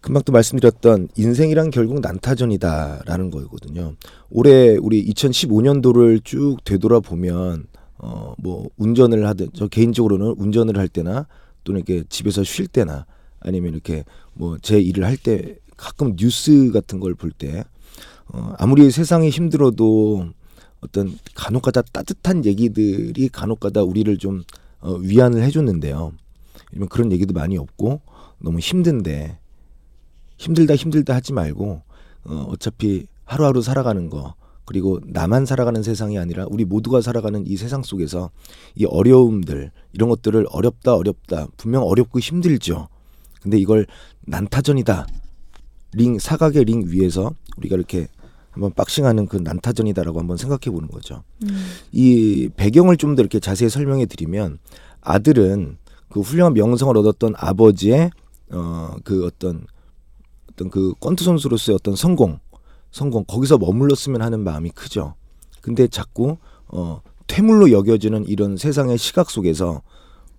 금방 0.00 0.22
또 0.24 0.32
말씀드렸던 0.32 1.08
인생이란 1.16 1.70
결국 1.70 2.00
난타전이다라는 2.00 3.30
거거든요. 3.30 3.94
올해 4.30 4.76
우리 4.76 5.04
2015년도를 5.12 6.24
쭉 6.24 6.56
되돌아보면 6.64 7.66
어 7.98 8.34
뭐 8.38 8.68
운전을 8.78 9.26
하든 9.28 9.50
저 9.54 9.68
개인적으로는 9.68 10.34
운전을 10.36 10.76
할 10.76 10.88
때나 10.88 11.28
또는 11.62 11.82
이렇게 11.86 12.02
집에서 12.08 12.42
쉴 12.42 12.66
때나 12.66 13.06
아니면 13.44 13.72
이렇게 13.74 14.04
뭐 14.34 14.58
제 14.62 14.80
일을 14.80 15.04
할 15.04 15.16
때 15.16 15.56
가끔 15.76 16.16
뉴스 16.16 16.70
같은 16.72 17.00
걸 17.00 17.14
볼 17.14 17.32
때 17.32 17.64
어 18.28 18.54
아무리 18.58 18.90
세상이 18.90 19.30
힘들어도 19.30 20.26
어떤 20.80 21.18
간혹가다 21.34 21.82
따뜻한 21.92 22.44
얘기들이 22.44 23.28
간혹가다 23.28 23.82
우리를 23.82 24.16
좀 24.18 24.42
어, 24.80 24.94
위안을 24.94 25.42
해줬는데요. 25.44 26.12
그런 26.88 27.12
얘기도 27.12 27.34
많이 27.34 27.58
없고 27.58 28.00
너무 28.40 28.58
힘든데 28.58 29.38
힘들다 30.38 30.74
힘들다 30.76 31.14
하지 31.14 31.32
말고 31.32 31.82
어, 32.24 32.46
어차피 32.48 33.06
하루하루 33.24 33.62
살아가는 33.62 34.08
거 34.10 34.34
그리고 34.64 35.00
나만 35.04 35.44
살아가는 35.46 35.82
세상이 35.82 36.18
아니라 36.18 36.46
우리 36.48 36.64
모두가 36.64 37.00
살아가는 37.00 37.46
이 37.46 37.56
세상 37.56 37.82
속에서 37.82 38.30
이 38.74 38.84
어려움들 38.84 39.70
이런 39.92 40.08
것들을 40.08 40.46
어렵다 40.50 40.94
어렵다 40.94 41.48
분명 41.56 41.82
어렵고 41.82 42.18
힘들죠. 42.20 42.88
근데 43.42 43.58
이걸 43.58 43.86
난타전이다 44.26 45.06
링 45.94 46.18
사각의 46.18 46.64
링 46.64 46.84
위에서 46.86 47.32
우리가 47.56 47.76
이렇게 47.76 48.08
한번 48.50 48.72
박싱하는 48.72 49.26
그 49.26 49.36
난타전이다라고 49.36 50.18
한번 50.20 50.36
생각해 50.36 50.70
보는 50.70 50.88
거죠. 50.88 51.22
음. 51.44 51.48
이 51.90 52.48
배경을 52.56 52.96
좀 52.96 53.16
더 53.16 53.22
이렇게 53.22 53.40
자세히 53.40 53.68
설명해 53.68 54.06
드리면 54.06 54.58
아들은 55.00 55.78
그 56.08 56.20
훌륭한 56.20 56.52
명성을 56.54 56.96
얻었던 56.96 57.34
아버지의 57.36 58.10
어그 58.50 59.26
어떤 59.26 59.66
어떤 60.50 60.70
그 60.70 60.92
권투 61.00 61.24
선수로서의 61.24 61.76
어떤 61.76 61.96
성공 61.96 62.38
성공 62.90 63.24
거기서 63.24 63.56
머물렀으면 63.58 64.20
하는 64.20 64.44
마음이 64.44 64.70
크죠. 64.70 65.14
근데 65.62 65.88
자꾸 65.88 66.36
어 66.68 67.00
퇴물로 67.26 67.72
여겨지는 67.72 68.26
이런 68.26 68.58
세상의 68.58 68.98
시각 68.98 69.30
속에서 69.30 69.80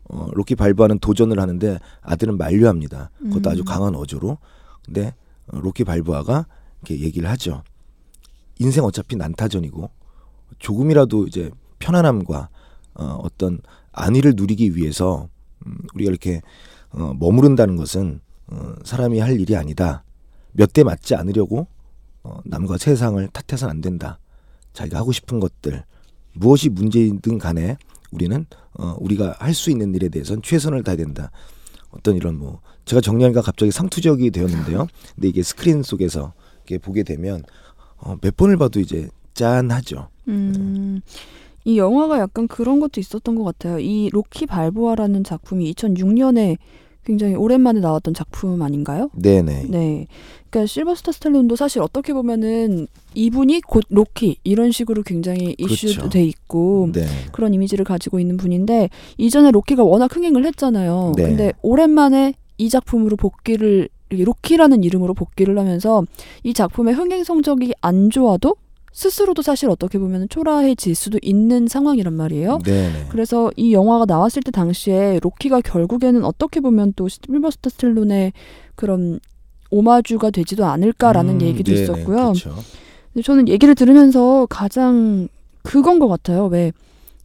어 0.10 0.28
로키 0.34 0.56
발바는 0.56 1.00
도전을 1.00 1.40
하는데 1.40 1.80
아들은 2.02 2.38
만류합니다. 2.38 3.10
그것도 3.20 3.50
아주 3.50 3.62
음. 3.62 3.66
강한 3.66 3.96
어조로. 3.96 4.38
근데 4.86 5.14
어, 5.48 5.60
로키 5.60 5.84
발바가 5.84 6.46
이렇게 6.82 7.00
얘기를 7.04 7.30
하죠. 7.30 7.64
인생 8.60 8.84
어차피 8.84 9.16
난타전이고 9.16 9.90
조금이라도 10.60 11.28
이제 11.28 11.52
편안함과 11.80 12.50
어, 12.96 13.04
어떤 13.24 13.60
안위를 13.92 14.34
누리기 14.36 14.76
위해서 14.76 15.28
음, 15.66 15.78
우리가 15.96 16.10
이렇게 16.10 16.42
어, 16.92 17.14
머무른다는 17.18 17.76
것은 17.78 18.20
어, 18.48 18.74
사람이 18.84 19.20
할 19.20 19.40
일이 19.40 19.56
아니다. 19.56 20.04
몇 20.52 20.72
대 20.74 20.84
맞지 20.84 21.16
않으려고 21.16 21.68
어, 22.24 22.40
남과 22.46 22.78
세상을 22.78 23.28
탓해서는 23.30 23.72
안 23.72 23.82
된다. 23.82 24.20
자기가 24.74 24.98
하고 25.00 25.12
싶은 25.12 25.40
것들 25.40 25.84
무엇이 26.34 26.70
문제이든 26.70 27.38
간에 27.38 27.78
우리는 28.14 28.46
어, 28.74 28.96
우리가 29.00 29.36
할 29.40 29.54
수 29.54 29.70
있는 29.72 29.94
일에 29.96 30.10
대해서는 30.10 30.42
최선을 30.42 30.84
다해야 30.84 30.98
된다. 30.98 31.32
어떤 31.92 32.16
이런 32.16 32.38
뭐 32.38 32.60
제가 32.86 33.02
정리하니까 33.02 33.42
갑자기 33.42 33.72
상투적이 33.72 34.32
되었는데요. 34.32 34.88
근데 35.16 35.28
이게 35.28 35.44
스크린 35.44 35.84
속에서 35.84 36.34
이렇게 36.66 36.78
보게 36.80 37.04
되면 37.04 37.44
어, 37.98 38.16
몇 38.22 38.36
번을 38.36 38.58
봐도 38.58 38.80
이제 38.80 39.10
짠하죠. 39.34 40.10
음, 40.28 41.02
이 41.66 41.78
영화가 41.78 42.20
약간 42.20 42.48
그런 42.48 42.80
것도 42.80 43.00
있었던 43.00 43.36
것 43.36 43.44
같아요. 43.44 43.80
이 43.80 44.10
로키 44.12 44.46
발보아라는 44.48 45.24
작품이 45.24 45.72
2006년에 45.74 46.58
굉장히 47.06 47.36
오랜만에 47.36 47.80
나왔던 47.80 48.14
작품 48.14 48.62
아닌가요? 48.62 49.10
네네. 49.14 49.66
네. 49.70 50.08
그러니까 50.50 50.68
실버스타 50.68 51.12
스텔론도 51.14 51.56
사실 51.56 51.82
어떻게 51.82 52.14
보면은 52.14 52.88
이분이 53.16 53.62
곧 53.62 53.84
로키 53.90 54.38
이런 54.44 54.72
식으로 54.72 55.04
굉장히 55.04 55.56
그렇죠. 55.56 55.88
이슈돼 55.88 56.24
있고 56.24 56.90
네. 56.94 57.06
그런 57.32 57.54
이미지를 57.54 57.86
가지고 57.86 58.20
있는 58.20 58.38
분인데 58.38 58.90
이전에 59.18 59.52
로키가 59.52 59.84
워낙 59.84 60.16
흥행을 60.16 60.46
했잖아요. 60.46 61.14
네. 61.18 61.24
근데 61.24 61.54
오랜만에 61.62 62.34
이 62.58 62.70
작품으로 62.70 63.18
복귀를 63.18 63.90
로키라는 64.10 64.84
이름으로 64.84 65.16
복귀를 65.16 65.58
하면서 65.58 66.04
이 66.44 66.54
작품의 66.54 66.94
흥행 66.94 67.24
성적이 67.24 67.74
안 67.82 68.12
좋아도 68.12 68.56
스스로도 68.94 69.42
사실 69.42 69.70
어떻게 69.70 69.98
보면 69.98 70.30
초라해질 70.30 70.94
수도 70.96 71.18
있는 71.22 71.68
상황이란 71.68 72.14
말이에요. 72.14 72.60
네네. 72.64 73.08
그래서 73.10 73.52
이 73.58 73.74
영화가 73.74 74.06
나왔을 74.08 74.44
때 74.44 74.52
당시에 74.52 75.20
로키가 75.22 75.62
결국에는 75.62 76.24
어떻게 76.24 76.60
보면 76.60 76.94
또 76.96 77.08
실버스타 77.08 77.72
스텔론의 77.72 78.34
그런 78.76 79.20
오마주가 79.72 80.30
되지도 80.30 80.66
않을까라는 80.66 81.36
음, 81.36 81.42
얘기도 81.42 81.72
네네. 81.74 81.84
있었고요. 81.84 82.34
근데 83.14 83.24
저는 83.24 83.48
얘기를 83.48 83.74
들으면서 83.74 84.46
가장 84.50 85.28
그건 85.64 85.98
것 86.00 86.08
같아요. 86.08 86.46
왜 86.46 86.72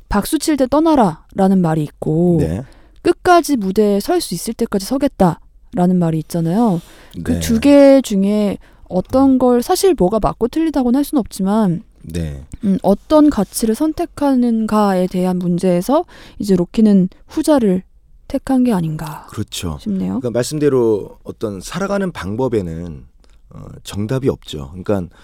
박수 0.09 0.39
칠 0.39 0.57
때 0.57 0.67
떠나라라는 0.67 1.61
말이 1.61 1.83
있고 1.83 2.39
네. 2.41 2.63
끝까지 3.03 3.57
무대에 3.59 4.01
설 4.01 4.23
수 4.23 4.33
있을 4.35 4.55
때까지 4.55 4.87
서겠다라는 4.87 5.99
말이 5.99 6.19
있잖아요. 6.21 6.81
그 7.23 7.33
네. 7.35 7.41
두개 7.41 8.01
중에 8.03 8.57
어떤 8.89 9.39
걸 9.39 9.63
사실 9.63 9.95
뭐가 9.97 10.19
맞고 10.21 10.49
틀리다고는 10.49 10.97
할 10.97 11.05
수는 11.05 11.21
없지만 11.21 11.83
네. 12.03 12.45
음, 12.65 12.79
어떤 12.83 13.29
가치를 13.31 13.75
선택하는가에 13.75 15.07
대한 15.09 15.39
문제에서 15.39 16.05
이제 16.39 16.57
로키는 16.57 17.09
후자를 17.27 17.83
택한 18.29 18.65
게 18.65 18.73
아닌가 18.73 19.27
그렇죠. 19.31 19.79
싶네요. 19.81 20.21
그러니까 20.21 20.31
말씀대로 20.31 21.19
어떤 21.25 21.61
살아가는 21.61 22.11
방법에는 22.13 23.07
어, 23.51 23.65
정답이 23.83 24.29
없죠. 24.29 24.69
그러니까 24.71 25.15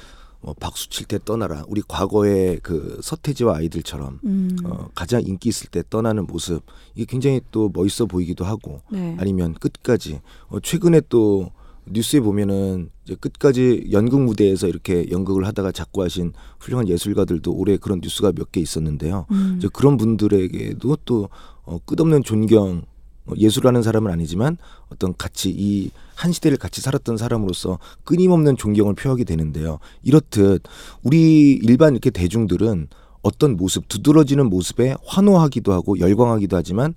뭐 0.41 0.55
박수 0.59 0.89
칠 0.91 1.07
때 1.07 1.19
떠나라. 1.25 1.65
우리 1.69 1.83
과거의 1.87 2.61
그 2.63 2.99
서태지와 3.03 3.57
아이들처럼 3.59 4.21
음, 4.25 4.57
어, 4.65 4.89
가장 4.95 5.23
인기 5.23 5.49
있을 5.51 5.69
때 5.71 5.83
떠나는 5.89 6.27
모습 6.27 6.63
이게 6.95 7.05
굉장히 7.07 7.41
또 7.51 7.71
멋있어 7.73 8.07
보이기도 8.07 8.45
하고 8.45 8.81
네. 8.91 9.17
아니면 9.19 9.55
끝까지 9.55 10.21
어, 10.49 10.61
최근에 10.61 11.03
또 11.09 11.51
뉴스에 11.91 12.21
보면은 12.21 12.91
이제 13.05 13.15
끝까지 13.15 13.89
연극 13.93 14.21
무대에서 14.23 14.69
이렇게 14.69 15.07
연극을 15.11 15.47
하다가 15.47 15.73
작고 15.73 16.03
하신 16.03 16.33
훌륭한 16.61 16.89
예술가들도 16.89 17.53
올해 17.53 17.77
그런 17.77 18.01
뉴스가 18.03 18.33
몇 18.33 18.51
개 18.53 18.61
있었는데요. 18.61 19.27
음, 19.31 19.57
이제 19.59 19.69
그런 19.73 19.97
분들에게도 19.97 20.99
또 21.05 21.29
어, 21.65 21.79
끝없는 21.85 22.23
존경 22.23 22.83
어, 23.27 23.33
예술하는 23.37 23.83
사람은 23.83 24.11
아니지만 24.13 24.57
어떤 24.91 25.15
같이 25.17 25.51
이 25.51 25.91
한 26.15 26.33
시대를 26.33 26.57
같이 26.59 26.81
살았던 26.81 27.17
사람으로서 27.17 27.79
끊임없는 28.05 28.57
존경을 28.57 28.95
표하게 28.95 29.25
되는데요. 29.25 29.79
이렇듯 30.03 30.63
우리 31.03 31.53
일반 31.63 31.93
이렇게 31.93 32.11
대중들은 32.11 32.89
어떤 33.23 33.57
모습 33.57 33.89
두드러지는 33.89 34.47
모습에 34.49 34.95
환호하기도 35.05 35.73
하고 35.73 35.99
열광하기도 35.99 36.57
하지만 36.57 36.95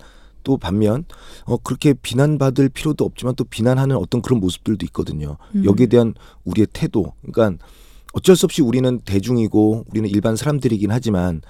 또 0.48 0.56
반면 0.56 1.04
어 1.44 1.58
그렇게 1.58 1.92
비난받을 1.92 2.70
필요도 2.70 3.04
없지만 3.04 3.34
또 3.34 3.44
비난하는 3.44 3.96
어떤 3.96 4.22
그런 4.22 4.40
모습들도 4.40 4.86
있거든요. 4.86 5.36
음. 5.54 5.62
여기에 5.66 5.88
대한 5.88 6.14
우리의 6.46 6.68
태도. 6.72 7.12
그러니까 7.20 7.62
어쩔 8.14 8.34
수 8.34 8.46
없이 8.46 8.62
우리는 8.62 8.98
대중이고 9.00 9.84
우리는 9.90 10.08
일반 10.08 10.36
사람들이긴 10.36 10.90
하지만 10.90 11.42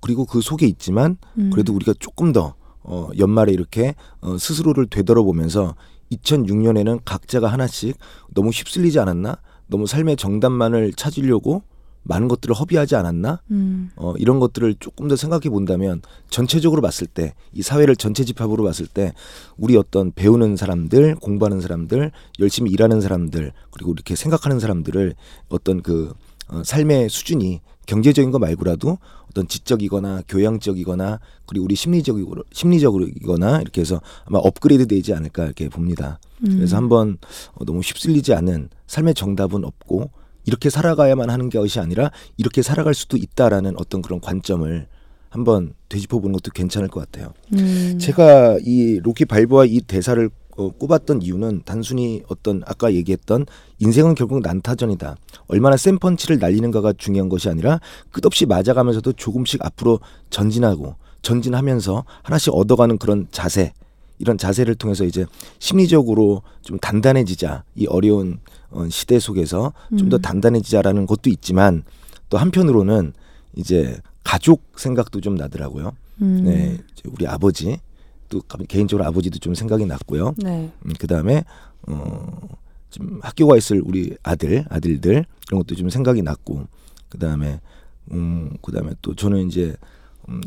그리고 0.00 0.24
그 0.24 0.40
속에 0.40 0.66
있지만 0.66 1.18
음, 1.36 1.50
그래도 1.52 1.74
우리가 1.74 1.92
조금 2.00 2.32
더 2.32 2.54
어, 2.82 3.10
연말에 3.18 3.52
이렇게 3.52 3.94
어, 4.22 4.38
스스로를 4.38 4.86
되돌아보면서 4.86 5.74
2006년에는 6.10 7.00
각자가 7.04 7.48
하나씩 7.48 7.98
너무 8.32 8.48
휩쓸리지 8.48 8.98
않았나? 9.00 9.36
너무 9.66 9.86
삶의 9.86 10.16
정답만을 10.16 10.94
찾으려고 10.94 11.62
많은 12.02 12.28
것들을 12.28 12.54
허비하지 12.54 12.96
않았나? 12.96 13.40
음, 13.50 13.90
어, 13.96 14.14
이런 14.16 14.40
것들을 14.40 14.76
조금 14.80 15.08
더 15.08 15.16
생각해 15.16 15.50
본다면 15.50 16.00
전체적으로 16.30 16.80
봤을 16.82 17.06
때 17.06 17.34
이 17.52 17.62
사회를 17.62 17.96
전체 17.96 18.24
집합으로 18.24 18.64
봤을 18.64 18.86
때 18.86 19.12
우리 19.56 19.76
어떤 19.76 20.12
배우는 20.12 20.56
사람들, 20.56 21.16
공부하는 21.16 21.60
사람들, 21.60 22.10
열심히 22.38 22.70
일하는 22.70 23.00
사람들 23.00 23.52
그리고 23.70 23.92
이렇게 23.92 24.14
생각하는 24.14 24.60
사람들을 24.60 25.14
어떤 25.48 25.82
그 25.82 26.12
어, 26.48 26.62
삶의 26.64 27.08
수준이 27.08 27.60
경제적인 27.86 28.30
거 28.30 28.38
말고라도 28.38 28.98
어떤 29.30 29.46
지적이거나 29.46 30.22
교양적이거나 30.28 31.20
그리고 31.46 31.64
우리 31.64 31.74
심리적이고 31.74 32.34
심리적이거나 32.52 33.60
이렇게 33.60 33.80
해서 33.80 34.00
아마 34.24 34.38
업그레이드 34.38 34.86
되지 34.86 35.12
않을까 35.14 35.44
이렇게 35.44 35.68
봅니다. 35.68 36.18
음. 36.46 36.56
그래서 36.56 36.76
한번 36.76 37.18
어, 37.54 37.64
너무 37.64 37.80
휩쓸리지 37.80 38.32
않은 38.34 38.70
삶의 38.86 39.14
정답은 39.14 39.64
없고 39.64 40.10
이렇게 40.50 40.68
살아가야만 40.68 41.30
하는 41.30 41.48
것이 41.48 41.78
아니라 41.78 42.10
이렇게 42.36 42.60
살아갈 42.60 42.92
수도 42.92 43.16
있다라는 43.16 43.74
어떤 43.76 44.02
그런 44.02 44.20
관점을 44.20 44.88
한번 45.28 45.74
되짚어보는 45.88 46.32
것도 46.32 46.50
괜찮을 46.52 46.88
것 46.88 47.00
같아요. 47.00 47.32
음, 47.52 47.98
제가 48.00 48.58
이 48.60 48.98
로키 49.00 49.26
발보와 49.26 49.66
이 49.66 49.80
대사를 49.80 50.28
어, 50.56 50.70
꼽았던 50.70 51.22
이유는 51.22 51.62
단순히 51.64 52.24
어떤 52.26 52.62
아까 52.66 52.92
얘기했던 52.92 53.46
인생은 53.78 54.16
결국 54.16 54.40
난타전이다. 54.40 55.16
얼마나 55.46 55.76
센 55.76 56.00
펀치를 56.00 56.40
날리는가가 56.40 56.94
중요한 56.98 57.28
것이 57.28 57.48
아니라 57.48 57.78
끝없이 58.10 58.44
맞아가면서도 58.44 59.12
조금씩 59.12 59.64
앞으로 59.64 60.00
전진하고 60.30 60.96
전진하면서 61.22 62.04
하나씩 62.24 62.52
얻어가는 62.52 62.98
그런 62.98 63.28
자세 63.30 63.72
이런 64.18 64.36
자세를 64.36 64.74
통해서 64.74 65.04
이제 65.04 65.26
심리적으로 65.60 66.42
좀 66.62 66.78
단단해지자 66.80 67.62
이 67.76 67.86
어려운 67.86 68.40
어, 68.40 68.59
시대 68.90 69.18
속에서 69.18 69.72
좀더 69.98 70.16
음. 70.16 70.22
단단해지자라는 70.22 71.06
것도 71.06 71.30
있지만 71.30 71.82
또 72.28 72.38
한편으로는 72.38 73.12
이제 73.56 73.98
가족 74.24 74.62
생각도 74.76 75.20
좀 75.20 75.34
나더라고요. 75.34 75.92
음, 76.22 76.42
네, 76.44 76.78
우리 77.06 77.26
아버지 77.26 77.78
또 78.28 78.40
가- 78.42 78.58
개인적으로 78.68 79.06
아버지도 79.08 79.38
좀 79.38 79.54
생각이 79.54 79.86
났고요. 79.86 80.34
네. 80.38 80.70
음, 80.86 80.92
그 80.98 81.06
다음에 81.06 81.44
어좀 81.86 83.20
학교가 83.22 83.56
있을 83.56 83.82
우리 83.84 84.16
아들 84.22 84.64
아들들 84.68 85.24
이런 85.48 85.60
것도 85.62 85.74
좀 85.74 85.88
생각이 85.90 86.22
났고 86.22 86.66
그 87.08 87.18
다음에 87.18 87.60
음그 88.12 88.72
다음에 88.72 88.92
또 89.02 89.14
저는 89.14 89.46
이제 89.48 89.74
음 90.28 90.40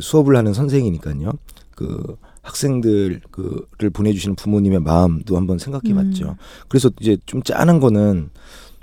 수업을 0.00 0.36
하는 0.36 0.52
선생이니까요. 0.52 1.32
그 1.74 2.16
학생들 2.50 3.20
그를 3.30 3.90
보내주시는 3.90 4.36
부모님의 4.36 4.80
마음도 4.80 5.36
한번 5.36 5.58
생각해봤죠. 5.58 6.30
음. 6.30 6.34
그래서 6.68 6.90
이제 7.00 7.16
좀 7.26 7.42
짠한 7.42 7.80
거는 7.80 8.30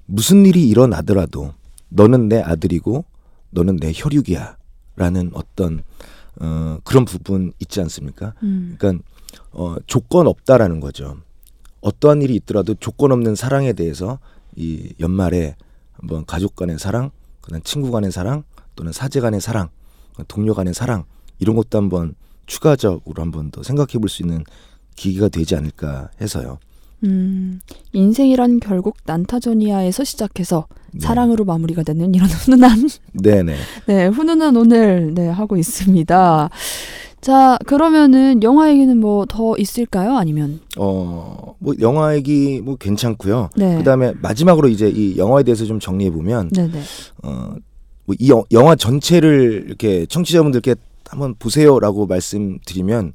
무슨 0.06 0.46
일이 0.46 0.68
일어나더라도 0.68 1.54
너는 1.90 2.30
내 2.30 2.42
아들이고 2.42 3.06
너는 3.52 3.78
내 3.78 3.92
혈육이야라는 3.94 5.32
어떤 5.34 5.84
어 6.40 6.78
그런 6.84 7.06
부분 7.06 7.52
있지 7.60 7.82
않습니까? 7.82 8.34
음, 8.44 8.76
그러니까 8.78 9.04
어 9.52 9.76
조건 9.86 10.28
없다라는 10.28 10.80
거죠. 10.80 11.18
어떠한 11.82 12.22
일이 12.22 12.36
있더라도 12.36 12.74
조건 12.76 13.12
없는 13.12 13.36
사랑에 13.36 13.74
대해서 13.74 14.20
이 14.56 14.94
연말에 15.00 15.56
한번 15.94 16.26
가족 16.26 16.56
간의 16.56 16.80
사랑, 16.80 17.12
그다음 17.42 17.62
친구 17.64 17.92
간의 17.92 18.12
사랑, 18.12 18.44
또는 18.76 18.92
사제 18.92 19.20
간의 19.20 19.42
사랑, 19.42 19.70
동료 20.28 20.54
간의 20.54 20.74
사랑 20.74 21.06
이런 21.40 21.56
것도 21.56 21.78
한번 21.78 22.16
추가적으로 22.48 23.22
한 23.22 23.32
번 23.32 23.52
더 23.52 23.62
생각해 23.64 24.00
볼 24.00 24.10
수 24.10 24.24
있는 24.24 24.44
기기가 24.96 25.30
되지 25.30 25.56
않을까 25.56 26.10
해서요. 26.22 26.58
음, 27.04 27.60
인생이란 27.94 28.60
결국 28.60 28.98
난타전이야에서 29.06 30.04
시작해서 30.04 30.66
네. 30.94 31.00
사랑으로 31.00 31.46
마무리가 31.46 31.84
되는 31.84 32.16
이런 32.16 32.28
훈훈한 32.30 32.90
네네. 33.14 33.56
네 33.86 34.08
훈훈한 34.08 34.58
오늘 34.58 35.14
네 35.14 35.28
하고 35.28 35.58
있습니다. 35.58 36.50
자 37.22 37.58
그러면은 37.68 38.42
영화 38.44 38.70
얘기는 38.72 38.98
뭐 38.98 39.26
더 39.28 39.56
있을까요? 39.58 40.16
아니면 40.18 40.60
어, 40.78 41.56
뭐 41.60 41.74
영화 41.82 42.16
얘기 42.16 42.62
뭐 42.62 42.76
괜찮고요. 42.78 43.50
네 43.56 43.78
그다음에 43.78 44.14
마지막으로 44.22 44.68
이제 44.70 44.90
이 44.90 45.18
영화에 45.18 45.44
대해서 45.44 45.66
좀 45.66 45.80
정리해 45.80 46.10
보면 46.10 46.50
네네 46.50 46.82
어, 47.24 47.54
뭐 48.06 48.16
이 48.20 48.32
영화 48.52 48.76
전체를 48.76 49.66
이렇게 49.68 50.06
청취자분들께 50.08 50.76
한번 51.10 51.36
보세요라고 51.36 52.06
말씀드리면 52.08 53.14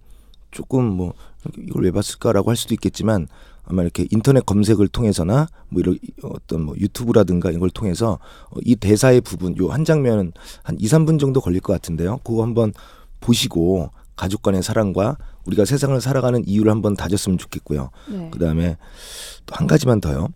조금 0.50 0.85
뭐 0.85 1.14
이걸 1.59 1.85
왜 1.85 1.90
봤을까라고 1.90 2.50
할 2.50 2.57
수도 2.57 2.74
있겠지만 2.74 3.26
아마 3.64 3.83
이렇게 3.83 4.07
인터넷 4.11 4.44
검색을 4.44 4.88
통해서나 4.88 5.46
뭐 5.68 5.81
이런 5.81 5.98
어떤 6.22 6.62
뭐 6.62 6.74
유튜브라든가 6.78 7.50
이런 7.50 7.61
걸 7.61 7.70
통해서 7.70 8.18
어, 8.50 8.57
이 8.62 8.74
대사의 8.76 9.20
부분 9.20 9.57
요 9.59 9.68
한 9.70 9.85
장면은 9.85 10.33
한 10.62 10.76
2, 10.78 10.87
3분 10.87 11.18
정도 11.20 11.40
걸릴 11.40 11.61
것 11.61 11.72
같은데요. 11.72 12.18
그거 12.24 12.42
한번 12.42 12.72
보시고 13.20 13.90
가족 14.16 14.42
간의 14.42 14.62
사랑과 14.62 15.16
우리가 15.46 15.64
세상을 15.64 15.98
살아가는 16.00 16.42
이유를 16.46 16.70
한번 16.70 16.94
다졌으면 16.94 17.38
좋겠고요. 17.38 17.90
네. 18.09 18.31
그다음에 18.31 18.76
또 19.46 19.55
한 19.57 19.66
가지만 19.66 20.00
더요. 20.00 20.28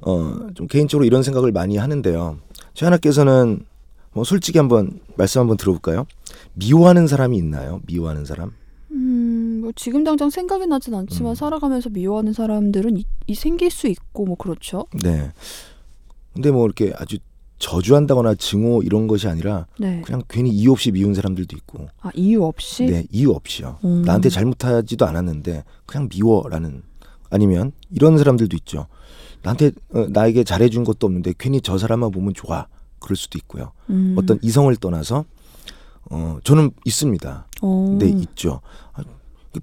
어, 0.00 0.46
좀 0.54 0.66
개인적으로 0.66 1.04
이런 1.04 1.22
생각을 1.22 1.52
많이 1.52 1.76
하는데요. 1.76 2.38
최하나께서는 2.74 3.64
뭐 4.12 4.24
솔직히 4.24 4.58
한번 4.58 5.00
말씀 5.16 5.40
한번 5.40 5.56
들어볼까요? 5.56 6.06
미워하는 6.54 7.06
사람이 7.06 7.36
있나요? 7.36 7.80
미워하는 7.86 8.24
사람? 8.24 8.52
음, 8.90 9.60
뭐 9.62 9.72
지금 9.74 10.04
당장 10.04 10.30
생각이 10.30 10.66
나진 10.66 10.94
않지만 10.94 11.32
음. 11.32 11.34
살아가면서 11.34 11.90
미워하는 11.90 12.32
사람들은 12.32 12.96
이, 12.96 13.04
이 13.26 13.34
생길 13.34 13.70
수 13.70 13.88
있고 13.88 14.24
뭐 14.24 14.36
그렇죠. 14.36 14.86
네. 15.02 15.30
근데 16.32 16.50
뭐 16.50 16.64
이렇게 16.66 16.92
아주 16.96 17.18
저주한다거나 17.58 18.34
증오 18.34 18.82
이런 18.82 19.06
것이 19.06 19.28
아니라 19.28 19.66
네. 19.78 20.02
그냥 20.04 20.22
괜히 20.28 20.50
이유 20.50 20.72
없이 20.72 20.90
미운 20.90 21.14
사람들도 21.14 21.56
있고. 21.56 21.86
아 22.00 22.10
이유 22.14 22.44
없이. 22.44 22.86
네, 22.86 23.04
이유 23.10 23.30
없이요. 23.30 23.78
음. 23.84 24.02
나한테 24.02 24.28
잘못하지도 24.28 25.06
않았는데 25.06 25.64
그냥 25.86 26.08
미워라는 26.12 26.82
아니면 27.30 27.72
이런 27.90 28.18
사람들도 28.18 28.56
있죠. 28.58 28.86
나한테 29.42 29.72
어, 29.92 30.06
나에게 30.08 30.44
잘해준 30.44 30.84
것도 30.84 31.06
없는데 31.06 31.34
괜히 31.38 31.60
저 31.60 31.78
사람만 31.78 32.10
보면 32.10 32.34
좋아. 32.34 32.66
그럴 32.98 33.16
수도 33.16 33.38
있고요. 33.38 33.72
음. 33.90 34.14
어떤 34.18 34.38
이성을 34.42 34.74
떠나서 34.76 35.24
어 36.10 36.38
저는 36.44 36.70
있습니다. 36.84 37.46
어. 37.62 37.96
네 37.98 38.08
있죠. 38.08 38.60
아, 38.92 39.02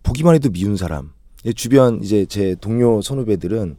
보기만 0.04 0.36
해도 0.36 0.49
미운 0.49 0.77
사람. 0.77 1.12
예, 1.45 1.54
주변 1.54 2.01
이제 2.04 2.25
제 2.25 2.56
동료 2.60 3.01
선후배들은 3.01 3.77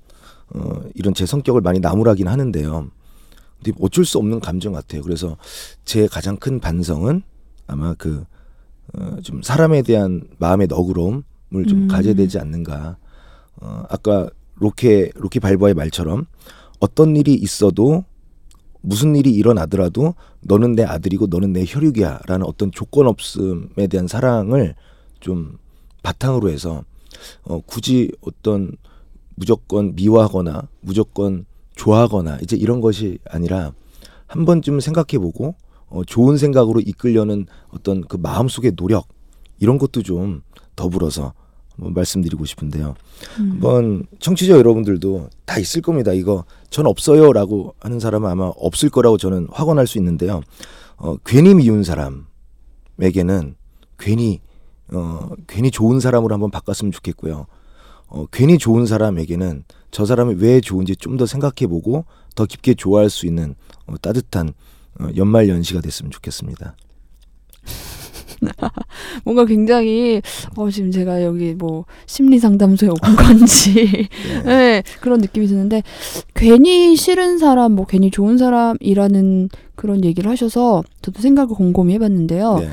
어 0.54 0.82
이런 0.94 1.14
제 1.14 1.26
성격을 1.26 1.60
많이 1.60 1.80
나무라긴 1.80 2.28
하는데요. 2.28 2.90
근데 3.62 3.78
어쩔 3.80 4.04
수 4.04 4.18
없는 4.18 4.40
감정 4.40 4.72
같아요. 4.72 5.02
그래서 5.02 5.36
제 5.84 6.06
가장 6.06 6.36
큰 6.36 6.60
반성은 6.60 7.22
아마 7.66 7.94
그 7.94 8.24
어, 8.94 9.16
좀 9.22 9.42
사람에 9.42 9.82
대한 9.82 10.22
마음의 10.38 10.66
너그러움을 10.66 11.66
좀 11.68 11.82
음. 11.82 11.88
가져야 11.88 12.14
되지 12.14 12.38
않는가. 12.38 12.96
어, 13.60 13.84
아까 13.88 14.28
로케 14.56 15.10
로키 15.14 15.40
발바의 15.40 15.74
말처럼 15.74 16.26
어떤 16.80 17.16
일이 17.16 17.34
있어도 17.34 18.04
무슨 18.82 19.16
일이 19.16 19.30
일어나더라도 19.32 20.14
너는 20.40 20.72
내 20.72 20.84
아들이고 20.84 21.28
너는 21.28 21.52
내 21.52 21.64
혈육이야라는 21.66 22.44
어떤 22.46 22.70
조건 22.70 23.06
없음에 23.06 23.86
대한 23.88 24.08
사랑을 24.08 24.74
좀 25.20 25.58
바탕으로 26.02 26.50
해서 26.50 26.84
어, 27.44 27.60
굳이 27.64 28.10
어떤 28.20 28.72
무조건 29.34 29.94
미워하거나 29.94 30.68
무조건 30.80 31.46
좋아하거나 31.76 32.38
이제 32.42 32.56
이런 32.56 32.80
것이 32.80 33.18
아니라 33.28 33.72
한 34.26 34.44
번쯤 34.44 34.80
생각해보고 34.80 35.54
어, 35.86 36.04
좋은 36.04 36.36
생각으로 36.36 36.80
이끌려는 36.80 37.46
어떤 37.70 38.02
그 38.02 38.16
마음속의 38.16 38.72
노력 38.72 39.06
이런 39.58 39.78
것도 39.78 40.02
좀 40.02 40.42
더불어서 40.74 41.34
말씀드리고 41.76 42.44
싶은데요. 42.44 42.94
음. 43.40 43.50
한번 43.52 44.06
청취자 44.18 44.54
여러분들도 44.54 45.28
다 45.44 45.58
있을 45.58 45.82
겁니다. 45.82 46.12
이거 46.12 46.44
전 46.72 46.86
없어요라고 46.86 47.74
하는 47.80 48.00
사람은 48.00 48.28
아마 48.28 48.46
없을 48.56 48.88
거라고 48.88 49.18
저는 49.18 49.46
확언할 49.52 49.86
수 49.86 49.98
있는데요. 49.98 50.40
어, 50.96 51.16
괜히 51.24 51.54
미운 51.54 51.84
사람에게는 51.84 53.54
괜히 53.98 54.40
어, 54.92 55.30
괜히 55.46 55.70
좋은 55.70 56.00
사람으로 56.00 56.34
한번 56.34 56.50
바꿨으면 56.50 56.90
좋겠고요. 56.90 57.46
어, 58.08 58.26
괜히 58.32 58.58
좋은 58.58 58.86
사람에게는 58.86 59.64
저 59.90 60.06
사람이 60.06 60.34
왜 60.38 60.60
좋은지 60.60 60.96
좀 60.96 61.16
더 61.18 61.26
생각해보고 61.26 62.06
더 62.34 62.46
깊게 62.46 62.74
좋아할 62.74 63.10
수 63.10 63.26
있는 63.26 63.54
어, 63.86 63.94
따뜻한 64.00 64.54
어, 65.00 65.08
연말 65.16 65.48
연시가 65.48 65.82
됐으면 65.82 66.10
좋겠습니다. 66.10 66.74
뭔가 69.24 69.44
굉장히 69.44 70.22
어 70.56 70.70
지금 70.70 70.90
제가 70.90 71.22
여기 71.22 71.54
뭐 71.54 71.84
심리 72.06 72.38
상담소에 72.38 72.88
온 72.88 72.96
건지 72.96 73.74
네. 74.44 74.62
네, 74.62 74.82
그런 75.00 75.20
느낌이 75.20 75.46
드는데 75.46 75.82
괜히 76.34 76.96
싫은 76.96 77.38
사람 77.38 77.72
뭐 77.72 77.86
괜히 77.86 78.10
좋은 78.10 78.38
사람이라는 78.38 79.48
그런 79.74 80.04
얘기를 80.04 80.30
하셔서 80.30 80.82
저도 81.00 81.20
생각을 81.20 81.54
곰곰이 81.54 81.94
해봤는데요. 81.94 82.58
네. 82.58 82.68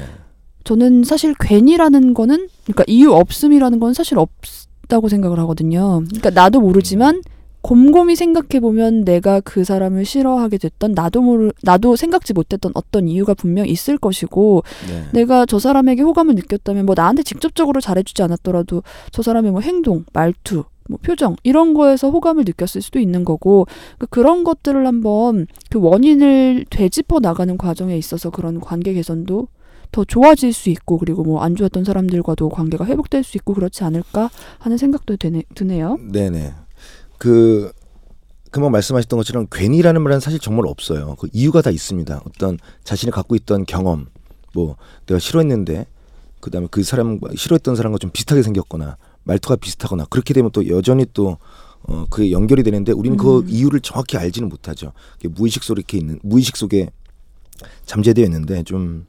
저는 0.64 1.04
사실 1.04 1.34
괜히라는 1.40 2.14
거는 2.14 2.48
그러니까 2.64 2.84
이유 2.88 3.12
없음이라는 3.14 3.80
건 3.80 3.94
사실 3.94 4.20
없다고 4.20 5.10
생각을 5.10 5.40
하거든요. 5.40 6.04
그러니까 6.08 6.30
나도 6.30 6.60
모르지만 6.60 7.22
곰곰이 7.62 8.16
생각해 8.16 8.60
보면 8.62 9.04
내가 9.04 9.42
그 9.42 9.64
사람을 9.64 10.06
싫어하게 10.06 10.58
됐던 10.58 10.94
나도 10.94 11.22
모르 11.22 11.52
나도 11.62 11.96
생각지 11.96 12.34
못했던 12.34 12.72
어떤 12.76 13.08
이유가 13.08 13.34
분명 13.34 13.68
있을 13.68 13.98
것이고 13.98 14.64
네. 14.88 15.04
내가 15.14 15.46
저 15.46 15.60
사람에게 15.60 16.02
호감을 16.02 16.36
느꼈다면 16.36 16.86
뭐 16.86 16.96
나한테 16.96 17.24
직접적으로 17.24 17.82
잘해주지 17.82 18.24
않았더라도 18.24 18.84
저 19.12 19.22
사람의 19.22 19.52
뭐 19.52 19.62
행동, 19.62 20.06
말투, 20.14 20.64
뭐 20.88 20.98
표정 21.02 21.36
이런 21.44 21.74
거에서 21.74 22.10
호감을 22.10 22.46
느꼈을 22.46 22.82
수도 22.82 23.00
있는 23.00 23.24
거고 23.26 23.68
그 23.98 24.08
그런 24.08 24.44
것들을 24.44 24.88
한번 24.88 25.46
그 25.70 25.80
원인을 25.80 26.66
되짚어 26.70 27.20
나가는 27.20 27.58
과정에 27.58 27.98
있어서 27.98 28.30
그런 28.30 28.60
관계 28.60 28.94
개선도 28.94 29.48
더 29.92 30.06
좋아질 30.06 30.54
수 30.54 30.70
있고 30.70 30.98
그리고 30.98 31.24
뭐 31.24 31.42
안 31.42 31.56
좋았던 31.56 31.84
사람들과도 31.84 32.50
관계가 32.50 32.86
회복될 32.86 33.24
수 33.24 33.38
있고 33.38 33.54
그렇지 33.54 33.84
않을까 33.84 34.30
하는 34.60 34.78
생각도 34.78 35.18
드네, 35.18 35.44
드네요. 35.56 35.98
네네. 36.12 36.54
그 37.20 37.72
금방 38.50 38.72
말씀하셨던 38.72 39.18
것처럼 39.18 39.46
괜히라는 39.52 40.02
말은 40.02 40.20
사실 40.20 40.40
정말 40.40 40.66
없어요. 40.66 41.16
그 41.20 41.28
이유가 41.32 41.62
다 41.62 41.70
있습니다. 41.70 42.22
어떤 42.26 42.58
자신이 42.84 43.12
갖고 43.12 43.36
있던 43.36 43.66
경험, 43.66 44.08
뭐 44.56 44.76
내가 45.06 45.20
싫어했는데 45.20 45.86
그다음에 46.40 46.68
그 46.72 46.82
사람 46.82 47.20
싫어했던 47.36 47.76
사람과 47.76 48.00
좀 48.00 48.10
비슷하게 48.10 48.42
생겼거나 48.42 48.98
말투가 49.24 49.58
비슷하거나 49.58 50.06
그렇게 50.06 50.34
되면 50.34 50.50
또 50.52 50.68
여전히 50.68 51.06
또 51.14 51.38
어, 51.84 52.06
그게 52.10 52.32
연결이 52.32 52.64
되는데 52.64 52.92
우리는 52.92 53.16
그 53.18 53.40
음. 53.40 53.46
이유를 53.48 53.82
정확히 53.82 54.18
알지는 54.18 54.50
못하죠. 54.50 54.94
무의식 55.24 55.64
속에 55.64 55.80
이렇게 55.80 55.98
있는 56.00 56.20
무의식 56.24 56.58
속에 56.58 56.90
잠재되어 57.86 58.26
있는데 58.26 58.64
좀 58.64 59.06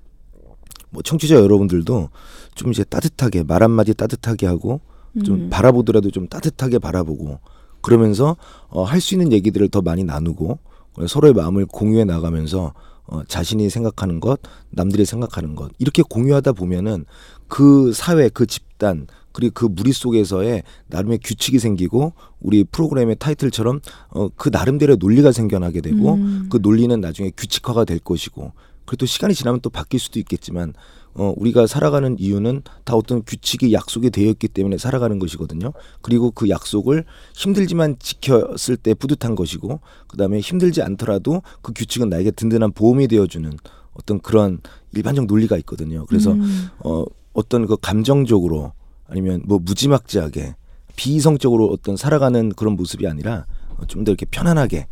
뭐 0.91 1.03
청취자 1.03 1.37
여러분들도 1.37 2.11
좀 2.55 2.71
이제 2.71 2.85
따뜻하게 2.85 3.45
말 3.45 3.63
한마디 3.63 3.95
따뜻하게 3.95 4.47
하고 4.47 4.81
좀 5.25 5.37
음. 5.37 5.51
바라보더라도 5.51 6.11
좀 6.11 6.29
따뜻하게 6.29 6.79
바라보고 6.79 7.39
그러면서 7.81 8.37
어, 8.69 8.85
할 8.85 9.01
수 9.01 9.15
있는 9.15 9.33
얘기들을 9.33 9.69
더 9.69 9.83
많이 9.83 10.05
나누고 10.05 10.59
어, 10.97 11.07
서로의 11.07 11.35
마음을 11.35 11.67
공유해 11.67 12.05
나가면서 12.05 12.75
어, 13.07 13.23
자신이 13.27 13.69
생각하는 13.71 14.21
것, 14.21 14.41
남들이 14.71 15.05
생각하는 15.05 15.57
것 15.57 15.71
이렇게 15.79 16.03
공유하다 16.09 16.53
보면은 16.53 17.05
그 17.49 17.93
사회, 17.93 18.29
그 18.29 18.47
집단 18.47 19.07
그리고 19.33 19.53
그 19.55 19.65
무리 19.67 19.93
속에서의 19.93 20.63
나름의 20.89 21.21
규칙이 21.23 21.59
생기고 21.59 22.13
우리 22.41 22.65
프로그램의 22.65 23.17
타이틀처럼 23.19 23.81
어, 24.11 24.29
그 24.37 24.49
나름대로의 24.53 24.99
논리가 24.99 25.33
생겨나게 25.33 25.81
되고 25.81 26.15
음. 26.15 26.47
그 26.51 26.59
논리는 26.61 26.99
나중에 27.01 27.31
규칙화가 27.37 27.85
될 27.85 27.99
것이고 27.99 28.53
그리고 28.91 28.97
또 28.97 29.07
시간이 29.07 29.35
지나면 29.35 29.61
또 29.61 29.71
바뀔 29.71 30.01
수도 30.01 30.19
있겠지만 30.19 30.75
어, 31.15 31.33
우리가 31.37 31.69
살아가는 31.69 32.17
이유는 32.19 32.63
다 32.83 32.97
어떤 32.97 33.23
규칙이 33.25 33.73
약속이 33.73 34.11
되어 34.11 34.31
있기 34.31 34.49
때문에 34.49 34.79
살아가는 34.79 35.17
것이거든요. 35.21 35.73
그리고 36.03 36.33
그 36.33 36.49
약속을 36.49 37.05
힘들지만 37.37 38.01
지켰을 38.01 38.77
때 38.77 38.95
뿌듯한 38.95 39.37
것이고 39.37 39.79
그 40.09 40.17
다음에 40.17 40.41
힘들지 40.41 40.83
않더라도 40.83 41.41
그 41.63 41.73
규칙은 41.73 42.09
나에게 42.09 42.33
든든한 42.33 42.73
보험이 42.73 43.07
되어주는 43.07 43.53
어떤 43.93 44.19
그런 44.19 44.59
일반적 44.93 45.27
논리가 45.27 45.57
있거든요. 45.59 46.05
그래서 46.07 46.33
음. 46.33 46.67
어, 46.81 47.05
어떤 47.33 47.69
그 47.69 47.77
감정적으로 47.77 48.73
아니면 49.07 49.41
뭐 49.47 49.61
무지막지하게 49.61 50.57
비이성적으로 50.97 51.69
어떤 51.69 51.97
살아가는 51.97 52.49
그런 52.51 52.75
모습이 52.75 53.07
아니라 53.07 53.47
어, 53.77 53.87
좀더 53.87 54.11
이렇게 54.11 54.27
편안하게 54.27 54.89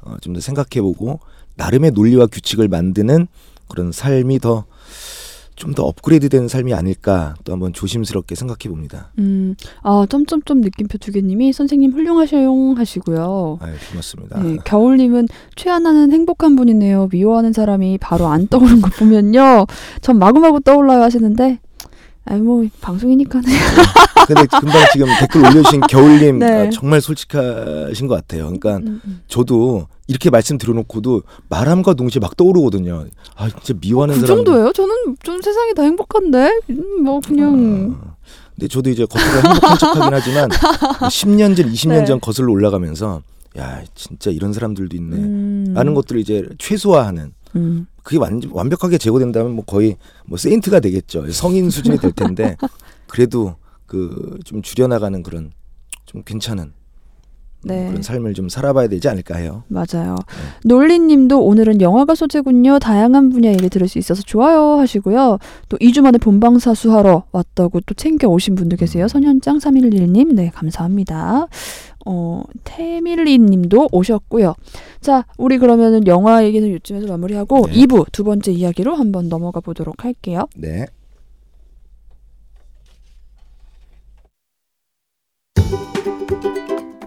어, 0.00 0.16
좀 0.22 0.32
더 0.32 0.40
생각해보고 0.40 1.20
나름의 1.62 1.92
논리와 1.92 2.26
규칙을 2.26 2.66
만드는 2.66 3.28
그런 3.68 3.92
삶이 3.92 4.40
더 4.40 4.64
좀더 5.54 5.84
업그레이드 5.84 6.28
된 6.28 6.48
삶이 6.48 6.74
아닐까 6.74 7.34
또 7.44 7.52
한번 7.52 7.72
조심스럽게 7.72 8.34
생각해 8.34 8.68
봅니다. 8.68 9.12
음, 9.18 9.54
아, 9.82 10.06
점점점 10.08 10.60
느낌표 10.60 10.98
두 10.98 11.12
개님이 11.12 11.52
선생님 11.52 11.92
훌륭하셔용 11.92 12.76
하시고요. 12.76 13.58
아유, 13.60 13.74
고맙습니다. 13.90 14.42
네, 14.42 14.56
겨울님은 14.64 15.28
최하나는 15.54 16.10
행복한 16.10 16.56
분이네요. 16.56 17.08
미워하는 17.12 17.52
사람이 17.52 17.98
바로 17.98 18.26
안 18.26 18.48
떠오른 18.48 18.80
거 18.80 18.90
보면요. 18.98 19.66
전 20.00 20.18
마구마구 20.18 20.60
떠올라요 20.62 21.02
하시는데, 21.02 21.60
아이 22.24 22.40
뭐 22.40 22.64
방송이니까는. 22.80 23.48
근데 24.26 24.46
금방 24.46 24.84
지금 24.92 25.06
댓글 25.18 25.40
올려주신 25.44 25.80
겨울님 25.90 26.38
네. 26.38 26.66
아, 26.66 26.70
정말 26.70 27.00
솔직하신 27.00 28.06
것 28.06 28.14
같아요. 28.14 28.44
그러니까 28.44 28.76
음, 28.76 29.00
음. 29.04 29.20
저도 29.26 29.88
이렇게 30.06 30.30
말씀 30.30 30.58
드려놓고도 30.58 31.22
말함과 31.48 31.94
동시에 31.94 32.20
막 32.20 32.36
떠오르거든요. 32.36 33.06
아 33.34 33.48
진짜 33.48 33.74
미워하는 33.80 34.14
그 34.14 34.20
사람. 34.20 34.36
정도예요? 34.44 34.72
저는 34.72 34.94
좀 35.22 35.40
세상이 35.42 35.74
다 35.74 35.82
행복한데, 35.82 36.60
음, 36.70 37.02
뭐 37.04 37.20
그냥. 37.20 37.96
어, 38.00 38.14
근데 38.54 38.68
저도 38.68 38.90
이제 38.90 39.04
겉으로 39.06 39.48
행복한 39.48 39.78
척하긴 39.78 40.12
하지만 40.14 40.48
10년 40.50 41.56
전, 41.56 41.66
20년 41.72 41.88
네. 42.00 42.04
전 42.04 42.20
거슬러 42.20 42.52
올라가면서 42.52 43.22
야 43.58 43.82
진짜 43.94 44.30
이런 44.30 44.52
사람들도 44.52 44.94
있네. 44.96 45.16
음, 45.16 45.72
라는 45.74 45.94
것들을 45.94 46.20
이제 46.20 46.46
최소화하는 46.58 47.32
음. 47.56 47.86
그게 48.02 48.18
완, 48.18 48.40
완벽하게 48.50 48.98
제거된다면 48.98 49.52
뭐 49.54 49.64
거의 49.64 49.96
뭐 50.26 50.38
세인트가 50.38 50.80
되겠죠. 50.80 51.30
성인 51.30 51.70
수준이 51.70 51.98
될 51.98 52.12
텐데 52.12 52.56
그래도 53.08 53.56
그 53.86 54.38
좀 54.44 54.62
줄여나가는 54.62 55.22
그런 55.22 55.52
좀 56.06 56.22
괜찮은 56.24 56.64
음, 56.64 56.72
네. 57.64 57.86
그런 57.88 58.02
삶을 58.02 58.34
좀 58.34 58.48
살아봐야 58.48 58.88
되지 58.88 59.08
않을까 59.08 59.36
해요. 59.36 59.62
맞아요. 59.68 60.16
놀리님도 60.64 61.44
오늘은 61.44 61.80
영화가 61.80 62.14
소재군요. 62.16 62.80
다양한 62.80 63.30
분야 63.30 63.50
얘기 63.50 63.68
들을 63.68 63.86
수 63.86 63.98
있어서 63.98 64.22
좋아요 64.22 64.78
하시고요. 64.80 65.38
또 65.68 65.76
2주 65.78 66.00
만에 66.00 66.18
본방사수하러 66.18 67.26
왔다고 67.30 67.80
또 67.82 67.94
챙겨 67.94 68.26
오신 68.28 68.56
분도 68.56 68.76
계세요. 68.76 69.06
선현장 69.06 69.58
311님, 69.58 70.34
네 70.34 70.50
감사합니다. 70.52 71.46
어 72.06 72.42
태밀리 72.64 73.38
님도 73.38 73.88
오셨고요. 73.92 74.54
자, 75.00 75.24
우리 75.38 75.58
그러면은 75.58 76.06
영화 76.06 76.44
얘기는 76.44 76.68
요쯤에서 76.70 77.06
마무리하고 77.06 77.66
네. 77.66 77.72
2부 77.72 78.10
두 78.12 78.24
번째 78.24 78.52
이야기로 78.52 78.94
한번 78.94 79.28
넘어가 79.28 79.60
보도록 79.60 80.04
할게요. 80.04 80.46
네. 80.56 80.86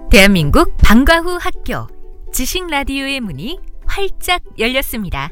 대한민국 0.09 0.71
방과 0.77 1.19
후 1.19 1.37
학교 1.41 1.87
지식 2.31 2.67
라디오의 2.67 3.19
문이 3.19 3.59
활짝 3.85 4.41
열렸습니다. 4.57 5.31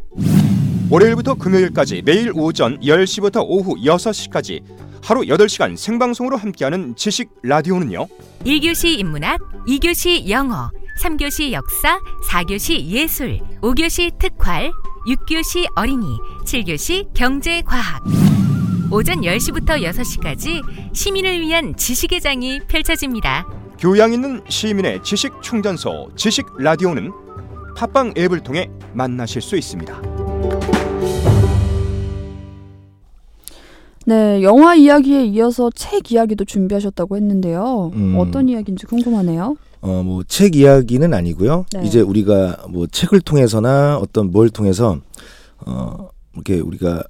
월요일부터 0.90 1.36
금요일까지 1.36 2.02
매일 2.04 2.32
오전 2.36 2.80
10시부터 2.80 3.44
오후 3.48 3.76
6시까지 3.76 4.62
하루 5.04 5.22
8시간 5.22 5.76
생방송으로 5.76 6.38
함께하는 6.38 6.96
지식 6.96 7.30
라디오는요. 7.44 8.08
1교시 8.46 9.00
인문학, 9.00 9.38
2교시 9.68 10.30
영어, 10.30 10.72
3교시 11.02 11.52
역사, 11.52 12.00
4교시 12.30 12.86
예술, 12.86 13.40
5교시 13.62 14.18
특활, 14.18 14.72
6교시 15.06 15.68
어린이, 15.76 16.06
7교시 16.46 17.14
경제과학. 17.14 18.02
오전 18.92 19.22
10시부터 19.22 19.82
6시까지 19.84 20.62
시민을 20.94 21.42
위한 21.42 21.76
지식의 21.76 22.22
장이 22.22 22.62
펼쳐집니다. 22.70 23.46
교양 23.78 24.14
있는 24.14 24.42
시민의 24.48 25.04
지식 25.04 25.42
충전소 25.42 26.12
지식 26.16 26.46
라디오는 26.58 27.12
팟빵 27.76 28.14
앱을 28.18 28.42
통해 28.42 28.70
만나실 28.94 29.42
수 29.42 29.58
있습니다. 29.58 30.00
네, 34.06 34.44
영화 34.44 34.76
이야기에 34.76 35.26
이어서 35.28 35.70
책 35.74 36.12
이야기도 36.12 36.44
준비하셨다고 36.46 37.16
했는데요. 37.16 37.92
음. 37.94 38.16
어떤 38.20 38.50
이야기인지 38.50 38.86
궁금하네요. 38.86 39.56
어 39.82 40.04
뭐 40.04 40.24
책 40.28 40.56
이야기는 40.56 41.14
아니고요. 41.14 41.66
네. 41.74 41.84
이제 41.86 42.02
우리가 42.02 42.66
뭐 42.70 42.88
책을 42.88 43.22
통해서나 43.22 43.98
어떤 43.98 44.32
뭘 44.32 44.50
통해서 44.50 44.98
어 45.66 46.10
이렇게 46.34 46.60
우리가 46.60 47.04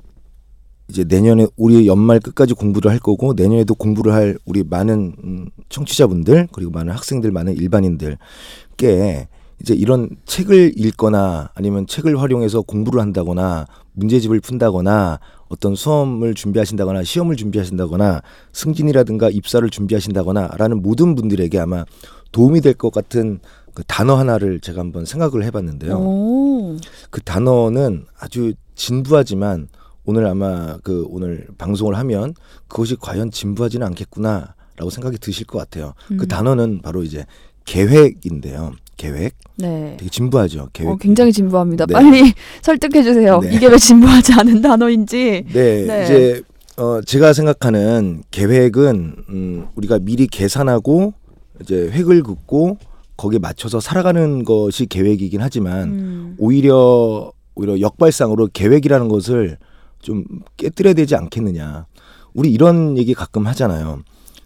이제 0.89 1.03
내년에 1.03 1.47
우리 1.55 1.87
연말 1.87 2.19
끝까지 2.19 2.53
공부를 2.53 2.91
할 2.91 2.99
거고 2.99 3.33
내년에도 3.33 3.73
공부를 3.73 4.13
할 4.13 4.37
우리 4.45 4.63
많은 4.63 5.15
음, 5.23 5.47
청취자분들 5.69 6.49
그리고 6.51 6.71
많은 6.71 6.93
학생들 6.93 7.31
많은 7.31 7.55
일반인들께 7.55 9.27
이제 9.61 9.73
이런 9.73 10.09
책을 10.25 10.73
읽거나 10.75 11.49
아니면 11.55 11.87
책을 11.87 12.19
활용해서 12.19 12.61
공부를 12.63 13.01
한다거나 13.01 13.65
문제집을 13.93 14.39
푼다거나 14.41 15.19
어떤 15.53 15.75
수험을 15.75 16.33
준비하신다거나 16.33 17.03
시험을 17.03 17.35
준비하신다거나 17.35 18.21
승진이라든가 18.53 19.29
입사를 19.29 19.67
준비하신다거나라는 19.69 20.81
모든 20.81 21.13
분들에게 21.13 21.59
아마 21.59 21.85
도움이 22.31 22.61
될 22.61 22.73
것 22.73 22.91
같은 22.91 23.39
그 23.75 23.83
단어 23.85 24.15
하나를 24.15 24.59
제가 24.59 24.79
한번 24.79 25.05
생각을 25.05 25.43
해봤는데요. 25.45 25.95
오. 25.95 26.77
그 27.11 27.21
단어는 27.21 28.05
아주 28.19 28.53
진부하지만 28.75 29.67
오늘 30.05 30.25
아마 30.25 30.77
그 30.83 31.05
오늘 31.09 31.47
방송을 31.59 31.95
하면 31.97 32.33
그것이 32.67 32.95
과연 32.99 33.29
진부하지는 33.29 33.85
않겠구나라고 33.87 34.89
생각이 34.91 35.19
드실 35.19 35.45
것 35.45 35.59
같아요. 35.59 35.93
그 36.07 36.13
음. 36.15 36.27
단어는 36.27 36.81
바로 36.81 37.03
이제 37.03 37.25
계획인데요. 37.65 38.73
계획. 38.97 39.35
네. 39.57 39.95
되게 39.97 40.09
진부하죠. 40.09 40.69
계획. 40.73 40.89
어, 40.89 40.97
굉장히 40.97 41.31
진부합니다. 41.31 41.85
네. 41.85 41.93
빨리 41.93 42.33
설득해 42.61 43.03
주세요. 43.03 43.39
네. 43.39 43.53
이게 43.53 43.67
왜 43.67 43.77
진부하지 43.77 44.33
않은 44.33 44.61
단어인지. 44.61 45.45
네, 45.51 45.85
네. 45.85 46.03
이제 46.03 46.41
어 46.77 47.01
제가 47.01 47.33
생각하는 47.33 48.23
계획은 48.31 49.15
음 49.29 49.67
우리가 49.75 49.99
미리 49.99 50.27
계산하고 50.27 51.13
이제 51.61 51.89
획을 51.91 52.23
긋고 52.23 52.77
거기에 53.15 53.39
맞춰서 53.39 53.79
살아가는 53.79 54.43
것이 54.43 54.87
계획이긴 54.87 55.41
하지만 55.41 55.89
음. 55.89 56.35
오히려 56.39 57.31
오히려 57.55 57.79
역발상으로 57.79 58.49
계획이라는 58.53 59.07
것을 59.07 59.57
좀 59.99 60.25
깨뜨려야 60.57 60.93
되지 60.93 61.15
않겠느냐. 61.15 61.85
우리 62.33 62.51
이런 62.51 62.97
얘기 62.97 63.13
가끔 63.13 63.45
하잖아요. 63.45 64.01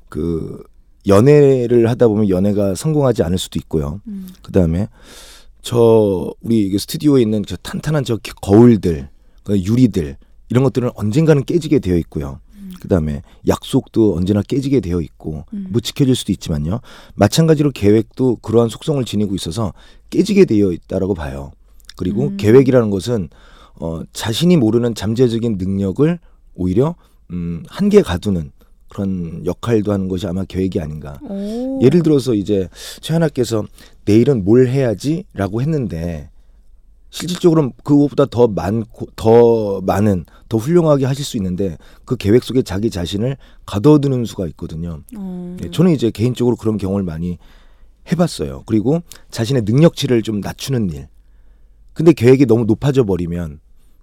그 0.10 0.62
연애를 1.08 1.90
하다 1.90 2.08
보면 2.08 2.30
연애가 2.30 2.76
성공하지 2.76 3.24
않을 3.24 3.38
수도 3.38 3.60
있고요. 3.60 4.02
음. 4.08 4.28
그 4.42 4.52
다음에 4.52 4.88
저 5.62 6.34
우리 6.42 6.78
스튜디오에 6.78 7.22
있는 7.22 7.44
저 7.46 7.56
탄탄한 7.58 8.04
저 8.04 8.18
거울들, 8.42 9.10
그 9.44 9.60
유리들 9.60 10.18
이런 10.50 10.64
것들은 10.64 10.92
언젠가는 10.96 11.44
깨지게 11.44 11.80
되어 11.80 11.98
있고요. 11.98 12.40
그 12.80 12.88
다음에 12.88 13.22
약속도 13.48 14.16
언제나 14.16 14.42
깨지게 14.42 14.82
되어 14.82 15.02
있고 15.02 15.46
음. 15.54 15.68
못 15.70 15.82
지켜질 15.82 16.16
수도 16.16 16.32
있지만요. 16.32 16.80
마찬가지로 17.16 17.72
계획도 17.72 18.38
그러한 18.38 18.70
속성을 18.70 19.04
지니고 19.04 19.36
있어서 19.36 19.74
깨지게 20.10 20.46
되어 20.46 20.72
있다라고 20.72 21.14
봐요. 21.14 21.52
그리고 21.96 22.28
음. 22.28 22.38
계획이라는 22.38 22.90
것은 22.90 23.30
어, 23.80 24.02
자신이 24.14 24.58
모르는 24.58 24.96
잠재적인 24.96 25.58
능력을 25.58 26.20
오히려 26.56 26.96
음, 27.32 27.64
한계 27.68 28.02
가두는 28.02 28.52
그런 28.90 29.46
역할도 29.46 29.92
하는 29.92 30.08
것이 30.08 30.28
아마 30.28 30.44
계획이 30.44 30.80
아닌가. 30.80 31.20
오. 31.22 31.80
예를 31.82 32.04
들어서 32.04 32.34
이제 32.34 32.70
최하나께서 33.02 33.66
내일은 34.06 34.44
뭘 34.44 34.68
해야지라고 34.68 35.62
했는데 35.62 36.30
실질적으로 37.10 37.72
그것보다 37.84 38.26
더 38.26 38.48
많고 38.48 39.08
더 39.16 39.82
많은 39.82 40.26
더 40.50 40.58
훌륭하게 40.58 41.06
하실 41.06 41.26
수 41.26 41.38
있는데 41.38 41.78
그 42.06 42.16
계획 42.16 42.44
속에 42.44 42.62
자기 42.62 42.90
자신을 42.90 43.38
가둬두는 43.66 44.26
수가 44.26 44.48
있거든요. 44.48 45.02
어. 45.16 45.58
네, 45.60 45.72
저는 45.72 45.92
이제 45.92 46.12
개인적으로 46.12 46.56
그런 46.56 46.78
경험을 46.78 47.04
많이 47.04 47.38
해봤어요. 48.12 48.64
그리고 48.66 49.02
자신의 49.32 49.64
능력치를 49.66 50.22
좀 50.22 50.40
낮추는 50.42 50.90
일. 50.92 51.08
근데 51.94 52.14
계획이 52.14 52.46
너무 52.46 52.66
높아져 52.66 53.04
버리면 53.04 53.60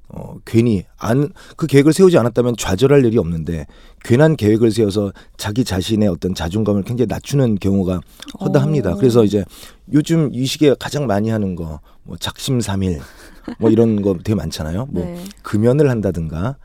어, 0.09 0.37
괜히 0.45 0.85
안 0.99 1.33
그 1.57 1.67
계획을 1.67 1.93
세우지 1.93 2.19
않았다면 2.19 2.57
좌절할 2.57 3.05
일이 3.05 3.19
없는데 3.19 3.67
괜한 4.05 4.37
계획을 4.37 4.71
세워서 4.71 5.12
자기 5.37 5.64
자신의 5.64 6.09
어떤 6.09 6.35
자존감을 6.35 6.83
굉장히 6.83 7.07
낮추는 7.09 7.57
경우가 7.57 8.01
허다합니다. 8.40 8.93
어. 8.93 8.97
그래서 8.97 9.25
이제 9.25 9.45
요즘 9.93 10.31
이 10.33 10.45
시기에 10.47 10.75
가장 10.79 11.07
많이 11.07 11.31
하는 11.31 11.55
거 11.55 11.81
뭐 12.07 12.17
작심삼일 12.19 13.01
뭐 13.59 13.71
이런 13.71 14.03
거 14.03 14.14
되게 14.14 14.35
많잖아요. 14.35 14.87
뭐 14.90 15.05
네. 15.05 15.25
금연을 15.43 15.88
한다든가 15.90 16.57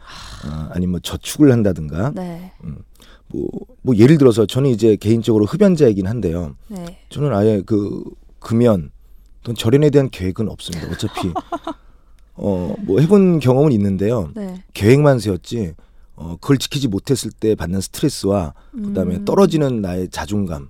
어, 0.45 0.69
아니면 0.71 0.91
뭐 0.91 0.99
저축을 0.99 1.49
한다든가 1.51 2.11
네. 2.13 2.51
뭐, 3.27 3.47
뭐 3.81 3.95
예를 3.95 4.17
들어서 4.17 4.45
저는 4.45 4.69
이제 4.69 4.95
개인적으로 4.97 5.45
흡연자이긴 5.45 6.07
한데요. 6.07 6.55
네. 6.67 6.99
저는 7.09 7.33
아예 7.33 7.61
그 7.65 8.03
금연 8.39 8.91
또 9.43 9.53
절연에 9.53 9.89
대한 9.91 10.09
계획은 10.09 10.49
없습니다. 10.49 10.87
어차피 10.91 11.31
어 12.41 12.75
뭐 12.81 12.99
해본 13.01 13.39
경험은 13.39 13.71
있는데요. 13.73 14.31
네. 14.35 14.63
계획만 14.73 15.19
세웠지 15.19 15.73
어 16.15 16.37
그걸 16.41 16.57
지키지 16.57 16.87
못했을 16.87 17.31
때 17.31 17.55
받는 17.55 17.81
스트레스와 17.81 18.53
그다음에 18.73 19.17
음. 19.17 19.25
떨어지는 19.25 19.81
나의 19.81 20.09
자존감 20.09 20.69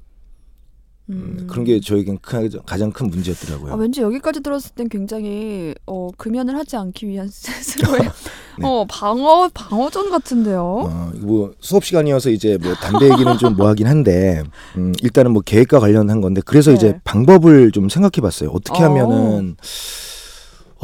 음, 1.12 1.38
음. 1.40 1.48
그런 1.48 1.66
게 1.66 1.80
저에겐 1.80 2.20
큰- 2.22 2.50
가장 2.68 2.92
큰 2.92 3.08
문제였더라고요. 3.10 3.74
아, 3.74 3.76
왠지 3.76 4.02
여기까지 4.02 4.42
들었을 4.42 4.72
땐 4.76 4.90
굉장히 4.90 5.74
어, 5.88 6.10
금연을 6.18 6.56
하지 6.56 6.76
않기 6.76 7.08
위한 7.08 7.28
스스로의 7.34 8.02
네. 8.60 8.68
어, 8.68 8.86
방어 8.88 9.50
방어전 9.54 10.12
같은데요. 10.12 10.62
어, 10.62 11.12
뭐 11.22 11.54
수업 11.62 11.84
시간이어서 11.84 12.30
이제 12.30 12.58
뭐 12.62 12.74
담배 12.76 13.10
얘기는 13.10 13.38
좀 13.40 13.56
뭐하긴 13.56 13.88
한데 13.88 14.44
음, 14.78 14.94
일단은 15.02 15.32
뭐 15.32 15.42
계획과 15.44 15.80
관련한 15.80 16.22
건데 16.22 16.42
그래서 16.46 16.70
네. 16.72 16.78
이제 16.78 17.00
방법을 17.04 17.72
좀 17.72 17.90
생각해봤어요. 17.90 18.50
어떻게 18.52 18.84
어. 18.84 18.86
하면은 18.86 19.56
어 19.60 19.64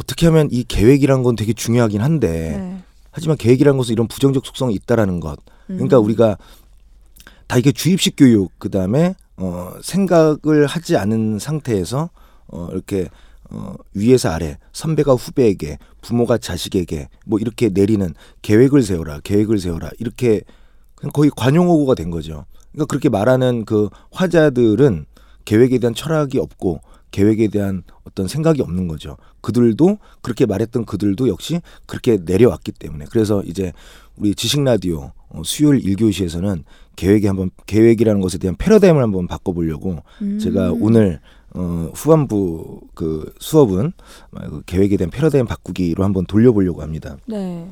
떻게 0.04 0.26
하면 0.28 0.50
이 0.52 0.64
계획이란 0.64 1.24
건 1.24 1.36
되게 1.36 1.54
중요하긴 1.54 2.02
한데 2.02 2.58
네. 2.58 2.84
하지만 3.12 3.38
계획이라는 3.38 3.78
것은 3.78 3.94
이런 3.94 4.08
부정적 4.08 4.46
속성이 4.46 4.74
있다라는 4.76 5.20
것. 5.20 5.40
그러니까 5.68 6.00
음. 6.00 6.04
우리가 6.06 6.38
다 7.48 7.58
이게 7.58 7.72
주입식 7.72 8.16
교육 8.18 8.52
그 8.58 8.70
다음에 8.70 9.16
어, 9.38 9.74
생각을 9.82 10.66
하지 10.68 10.98
않은 10.98 11.40
상태에서 11.40 12.10
어, 12.48 12.68
이렇게 12.72 13.10
어, 13.50 13.76
위에서 13.94 14.30
아래 14.30 14.58
선배가 14.74 15.14
후배에게 15.14 15.78
부모가 16.02 16.38
자식에게 16.38 17.10
뭐 17.26 17.40
이렇게 17.40 17.70
내리는 17.70 18.14
계획을 18.42 18.82
세워라 18.84 19.20
계획을 19.24 19.60
세워라 19.60 19.92
이렇게 20.00 20.42
거의 21.14 21.30
관용어구가 21.36 21.96
된 21.96 22.10
거죠. 22.10 22.46
그러니까 22.72 22.86
그렇게 22.88 23.10
말하는 23.10 23.66
그 23.66 23.90
화자들은 24.12 25.06
계획에 25.46 25.78
대한 25.78 25.94
철학이 25.94 26.40
없고 26.40 26.82
계획에 27.12 27.48
대한 27.48 27.84
어떤 28.04 28.28
생각이 28.28 28.62
없는 28.62 28.88
거죠. 28.88 29.18
그들도 29.46 30.00
그렇게 30.24 30.48
말했던 30.48 30.86
그들도 30.86 31.28
역시 31.28 31.62
그렇게 31.86 32.18
내려왔기 32.18 32.72
때문에 32.72 33.06
그래서 33.12 33.44
이제 33.44 33.74
우리 34.18 34.34
지식 34.34 34.64
라디오 34.64 35.12
어, 35.30 35.44
수요일 35.46 35.82
1교시에서는 35.82 36.64
계획에 36.96 37.28
한번 37.28 37.52
계획이라는 37.68 38.22
것에 38.22 38.40
대한 38.40 38.56
패러다임을 38.56 39.04
한번 39.04 39.28
바꿔 39.28 39.52
보려고 39.52 40.02
음. 40.24 40.40
제가 40.40 40.74
오늘 40.80 41.20
어, 41.54 41.92
후반부 41.94 42.82
그 42.96 43.32
수업은 43.40 43.92
그 44.32 44.64
계획에 44.66 44.98
대한 44.98 45.12
패러다임 45.12 45.46
바꾸기로 45.46 46.04
한번 46.04 46.26
돌려보려고 46.26 46.82
합니다. 46.82 47.18
네. 47.28 47.70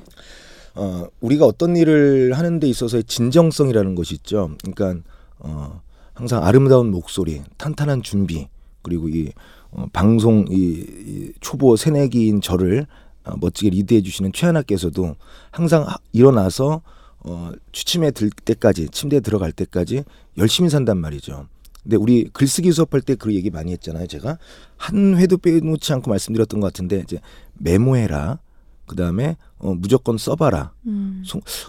어, 0.75 1.07
우리가 1.21 1.45
어떤 1.45 1.75
일을 1.75 2.33
하는 2.33 2.59
데 2.59 2.67
있어서의 2.67 3.05
진정성이라는 3.05 3.95
것이 3.95 4.13
있죠. 4.15 4.51
그러니까 4.61 5.03
어, 5.39 5.81
항상 6.13 6.45
아름다운 6.45 6.91
목소리, 6.91 7.41
탄탄한 7.57 8.03
준비, 8.03 8.47
그리고 8.83 9.09
이 9.09 9.31
어, 9.75 9.85
방송 9.93 10.45
이, 10.49 10.55
이 10.55 11.31
초보 11.41 11.75
새내기인 11.75 12.41
저를 12.41 12.85
어, 13.25 13.35
멋지게 13.39 13.69
리드해 13.69 14.01
주시는 14.01 14.31
최하나께서도 14.33 15.15
항상 15.51 15.83
하- 15.87 15.97
일어나서 16.11 16.81
어, 17.25 17.51
취침에 17.71 18.11
들 18.11 18.29
때까지 18.29 18.89
침대에 18.89 19.19
들어갈 19.21 19.51
때까지 19.51 20.03
열심히 20.37 20.69
산단 20.69 20.97
말이죠. 20.97 21.47
근데 21.83 21.97
우리 21.97 22.29
글쓰기 22.31 22.71
수업할 22.71 23.01
때 23.01 23.15
그 23.15 23.33
얘기 23.33 23.49
많이 23.49 23.71
했잖아요. 23.73 24.07
제가 24.07 24.37
한 24.77 25.17
회도 25.17 25.37
빼놓지 25.37 25.91
않고 25.93 26.09
말씀드렸던 26.09 26.59
것 26.59 26.67
같은데 26.67 26.99
이제 27.03 27.19
메모해라. 27.57 28.39
그 28.85 28.95
다음에 28.95 29.37
어, 29.59 29.73
무조건 29.73 30.17
써봐라. 30.17 30.73
음. 30.87 31.23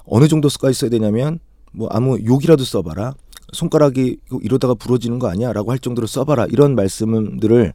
어느 0.04 0.26
정도까지 0.28 0.78
써야 0.78 0.90
되냐면 0.90 1.38
뭐 1.72 1.88
아무 1.90 2.18
욕이라도 2.24 2.64
써봐라. 2.64 3.14
손가락이 3.54 4.18
이러다가 4.42 4.74
부러지는 4.74 5.18
거 5.18 5.28
아니야 5.28 5.52
라고 5.52 5.70
할 5.70 5.78
정도로 5.78 6.06
써봐라. 6.06 6.46
이런 6.50 6.74
말씀들을 6.74 7.72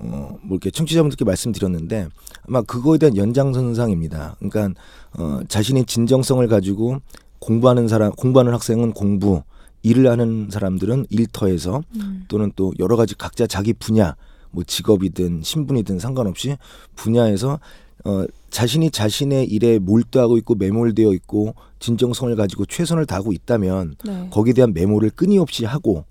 어 0.00 0.38
뭐 0.42 0.56
이렇게 0.56 0.70
청취자분들께 0.70 1.24
말씀드렸는데 1.24 2.08
아마 2.48 2.62
그거에 2.62 2.98
대한 2.98 3.16
연장선상입니다. 3.16 4.36
그러니까 4.38 4.80
어 5.18 5.40
자신의 5.46 5.84
진정성을 5.84 6.46
가지고 6.48 6.98
공부하는 7.38 7.88
사람 7.88 8.12
공부하는 8.12 8.52
학생은 8.52 8.92
공부 8.92 9.42
일을 9.82 10.08
하는 10.08 10.48
사람들은 10.50 11.06
일터에서 11.10 11.82
음. 11.96 12.24
또는 12.28 12.52
또 12.56 12.72
여러 12.78 12.96
가지 12.96 13.14
각자 13.14 13.46
자기 13.46 13.72
분야 13.72 14.14
뭐 14.50 14.64
직업이든 14.64 15.42
신분이든 15.42 15.98
상관없이 15.98 16.56
분야에서 16.96 17.60
어 18.04 18.24
자신이 18.50 18.90
자신의 18.90 19.46
일에 19.46 19.78
몰두하고 19.78 20.36
있고 20.38 20.54
매몰되어 20.56 21.12
있고 21.14 21.54
진정성을 21.78 22.34
가지고 22.36 22.66
최선을 22.66 23.06
다하고 23.06 23.32
있다면 23.32 23.96
네. 24.04 24.28
거기에 24.30 24.52
대한 24.52 24.74
메모를 24.74 25.10
끊임없이 25.10 25.64
하고 25.64 26.04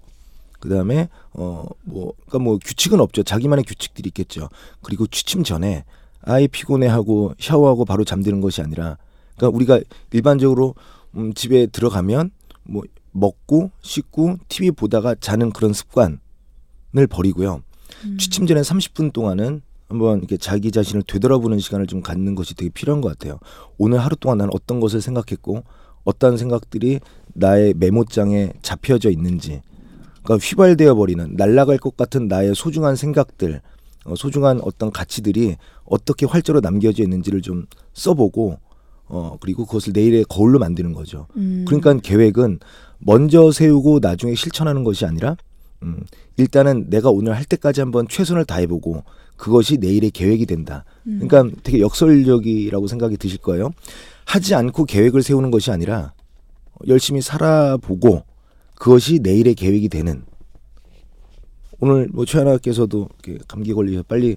그다음에 0.60 1.10
어뭐 1.32 1.73
그러니까 1.86 2.39
뭐 2.39 2.58
규칙은 2.63 2.99
없죠. 2.99 3.23
자기만의 3.23 3.65
규칙들이 3.65 4.08
있겠죠. 4.10 4.49
그리고 4.82 5.08
취침 5.08 5.43
전에 5.43 5.86
아이 6.21 6.47
피곤해하고 6.47 7.34
샤워하고 7.39 7.86
바로 7.86 8.04
잠드는 8.04 8.41
것이 8.41 8.62
아니라 8.62 8.97
그러니까 9.36 9.56
우리가 9.56 9.80
일반적으로 10.12 10.75
음 11.15 11.34
집에 11.34 11.65
들어가면 11.67 12.32
뭐 12.63 12.84
먹고 13.12 13.71
씻고 13.82 14.38
TV 14.47 14.71
보다가 14.71 15.15
자는 15.15 15.52
그런 15.52 15.73
습관을 15.73 16.19
버리고요. 17.10 17.62
음. 18.06 18.17
취침 18.17 18.45
전에 18.45 18.62
30분 18.62 19.13
동안은 19.13 19.62
한번 19.89 20.19
이렇게 20.19 20.38
자기 20.38 20.71
자신을 20.71 21.04
되돌아보는 21.04 21.60
시간을 21.60 21.88
좀 21.88 22.02
갖는 22.02 22.36
것이 22.36 22.56
되게 22.56 22.69
필요한 22.69 23.02
것 23.02 23.10
같아요. 23.10 23.39
오늘 23.78 23.97
하루 23.99 24.15
동안 24.15 24.38
나는 24.38 24.52
어떤 24.54 24.80
것을 24.80 25.02
생각했고 25.02 25.63
어떤 26.04 26.38
생각들이 26.38 26.99
나의 27.34 27.73
메모장에 27.75 28.54
잡혀져 28.62 29.10
있는지 29.10 29.62
그러니까 30.23 30.45
휘발되어 30.45 30.93
버리는 30.95 31.34
날아갈 31.36 31.80
것 31.80 31.97
같은 31.97 32.28
나의 32.28 32.54
소중한 32.56 32.95
생각들 32.95 33.62
어, 34.06 34.15
소중한 34.15 34.62
어떤 34.63 34.91
가치들이 34.91 35.58
어떻게 35.86 36.25
활자로 36.25 36.62
남겨져 36.62 37.04
있는지를 37.04 37.41
좀 37.41 37.65
써보고 37.93 38.60
어 39.08 39.38
그리고 39.39 39.65
그것을 39.65 39.93
내일의 39.93 40.25
거울로 40.30 40.60
만드는 40.60 40.93
거죠. 40.93 41.25
음. 41.36 41.65
그러니까 41.67 41.95
계획은 41.95 42.60
먼저 42.99 43.52
세우고 43.52 43.99
나중에 44.02 44.36
실천하는 44.36 44.84
것이 44.84 45.06
아니라 45.06 45.36
음, 45.82 46.04
일단은 46.38 46.89
내가 46.89 47.10
오늘 47.10 47.36
할 47.36 47.43
때까지 47.45 47.82
한번 47.82 48.08
최선을 48.08 48.45
다해보고 48.45 49.04
그것이 49.39 49.78
내일의 49.78 50.12
계획이 50.12 50.45
된다. 50.45 50.84
음. 51.08 51.19
그러니까 51.25 51.56
되게 51.63 51.80
역설적이라고 51.80 52.88
생각이 52.88 53.15
드실 53.15 53.38
거예요. 53.39 53.71
하지 54.25 54.54
않고 54.54 54.84
계획을 54.84 55.23
세우는 55.23 55.49
것이 55.49 55.71
아니라 55.71 56.13
열심히 56.88 57.21
살아보고 57.21 58.23
그것이 58.75 59.19
내일의 59.23 59.56
계획이 59.56 59.88
되는. 59.88 60.23
오늘 61.80 62.10
뭐 62.12 62.25
최하나께서도 62.25 63.08
감기 63.47 63.73
걸리셔 63.73 64.04
빨리 64.04 64.36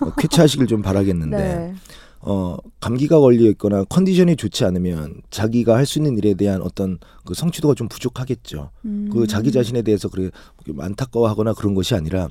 어, 0.00 0.14
쾌차하시길 0.16 0.68
좀 0.68 0.80
바라겠는데 0.80 1.36
네. 1.36 1.74
어, 2.20 2.56
감기가 2.80 3.18
걸려 3.18 3.50
있거나 3.50 3.82
컨디션이 3.84 4.36
좋지 4.36 4.64
않으면 4.64 5.20
자기가 5.30 5.74
할 5.74 5.84
수 5.84 5.98
있는 5.98 6.16
일에 6.16 6.34
대한 6.34 6.62
어떤 6.62 6.98
그 7.24 7.34
성취도가 7.34 7.74
좀 7.74 7.88
부족하겠죠. 7.88 8.70
음. 8.84 9.10
그 9.12 9.26
자기 9.26 9.50
자신에 9.50 9.82
대해서 9.82 10.08
그래 10.08 10.30
안타까워하거나 10.78 11.54
그런 11.54 11.74
것이 11.74 11.96
아니라 11.96 12.28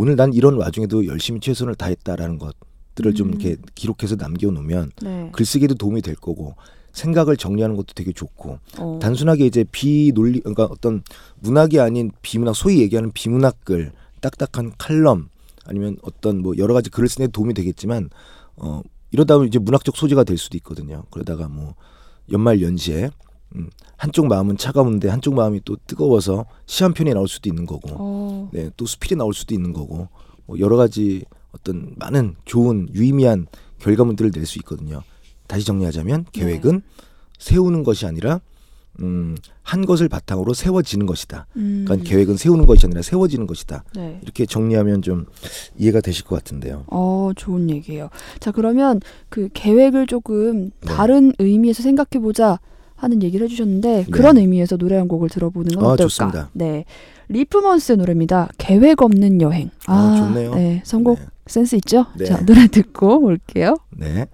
오늘 0.00 0.16
난 0.16 0.32
이런 0.32 0.56
와중에도 0.56 1.04
열심히 1.04 1.40
최선을 1.40 1.74
다했다라는 1.74 2.38
것들을 2.38 3.14
좀 3.14 3.28
음. 3.28 3.34
이렇게 3.34 3.60
기록해서 3.74 4.16
남겨놓으면 4.16 4.92
네. 5.02 5.28
글쓰기에도 5.30 5.74
도움이 5.74 6.00
될 6.00 6.14
거고 6.14 6.54
생각을 6.92 7.36
정리하는 7.36 7.76
것도 7.76 7.92
되게 7.94 8.10
좋고 8.10 8.60
어. 8.78 8.98
단순하게 9.02 9.44
이제 9.44 9.62
비논리 9.70 10.40
그러니까 10.40 10.64
어떤 10.64 11.02
문학이 11.40 11.80
아닌 11.80 12.12
비문학 12.22 12.56
소위 12.56 12.80
얘기하는 12.80 13.12
비문학 13.12 13.62
글 13.62 13.92
딱딱한 14.22 14.72
칼럼 14.78 15.28
아니면 15.66 15.98
어떤 16.00 16.40
뭐 16.40 16.54
여러 16.56 16.72
가지 16.72 16.88
글을 16.88 17.06
쓰는 17.06 17.26
데 17.26 17.32
도움이 17.32 17.52
되겠지만 17.52 18.08
어 18.56 18.80
이러다 19.10 19.34
보면 19.34 19.48
이제 19.48 19.58
문학적 19.58 19.98
소지가 19.98 20.24
될 20.24 20.38
수도 20.38 20.56
있거든요. 20.56 21.04
그러다가 21.10 21.46
뭐 21.46 21.74
연말 22.32 22.62
연시에 22.62 23.10
음, 23.54 23.68
한쪽 24.00 24.26
마음은 24.28 24.56
차가운데 24.56 25.08
한쪽 25.08 25.34
마음이 25.34 25.60
또 25.66 25.76
뜨거워서 25.86 26.46
시 26.64 26.84
한 26.84 26.94
편이 26.94 27.12
나올 27.12 27.28
수도 27.28 27.50
있는 27.50 27.66
거고 27.66 27.90
어. 27.92 28.48
네, 28.50 28.70
또 28.78 28.86
수필이 28.86 29.14
나올 29.16 29.34
수도 29.34 29.54
있는 29.54 29.74
거고 29.74 30.08
뭐 30.46 30.58
여러 30.58 30.76
가지 30.78 31.22
어떤 31.52 31.92
많은 31.98 32.36
좋은 32.46 32.88
유의미한 32.94 33.46
결과물들을 33.78 34.30
낼 34.34 34.46
수 34.46 34.58
있거든요. 34.60 35.02
다시 35.46 35.66
정리하자면 35.66 36.26
계획은 36.32 36.80
세우는 37.38 37.82
것이 37.84 38.06
아니라 38.06 38.40
음, 39.02 39.36
한 39.62 39.84
것을 39.84 40.08
바탕으로 40.08 40.54
세워지는 40.54 41.04
것이다. 41.04 41.46
음. 41.56 41.84
그러니까 41.86 42.08
계획은 42.08 42.36
세우는 42.38 42.64
것이 42.66 42.86
아니라 42.86 43.02
세워지는 43.02 43.46
것이다. 43.46 43.84
네. 43.94 44.18
이렇게 44.22 44.46
정리하면 44.46 45.02
좀 45.02 45.26
이해가 45.76 46.00
되실 46.00 46.24
것 46.24 46.36
같은데요. 46.36 46.84
어, 46.86 47.32
좋은 47.36 47.68
얘기예요. 47.68 48.08
자, 48.40 48.50
그러면 48.50 49.00
그 49.28 49.48
계획을 49.52 50.06
조금 50.06 50.70
네. 50.80 50.86
다른 50.86 51.32
의미에서 51.38 51.82
생각해 51.82 52.20
보자 52.22 52.58
하는 53.00 53.22
얘기를 53.22 53.44
해주셨는데 53.44 54.04
네. 54.04 54.10
그런 54.10 54.36
의미에서 54.36 54.76
노래 54.76 54.96
한 54.96 55.08
곡을 55.08 55.30
들어보는 55.30 55.74
건 55.74 55.84
아, 55.84 55.88
어떨까? 55.88 56.02
좋습니다. 56.04 56.50
네, 56.52 56.84
리프먼스의 57.28 57.96
노래입니다. 57.96 58.48
계획 58.58 59.02
없는 59.02 59.40
여행. 59.40 59.70
아, 59.86 60.16
좋네요. 60.18 60.54
네, 60.54 60.82
선곡 60.84 61.18
네. 61.18 61.26
센스 61.46 61.76
있죠? 61.76 62.06
네. 62.16 62.26
자, 62.26 62.44
노래 62.44 62.66
듣고 62.66 63.24
올게요. 63.24 63.76
네. 63.96 64.26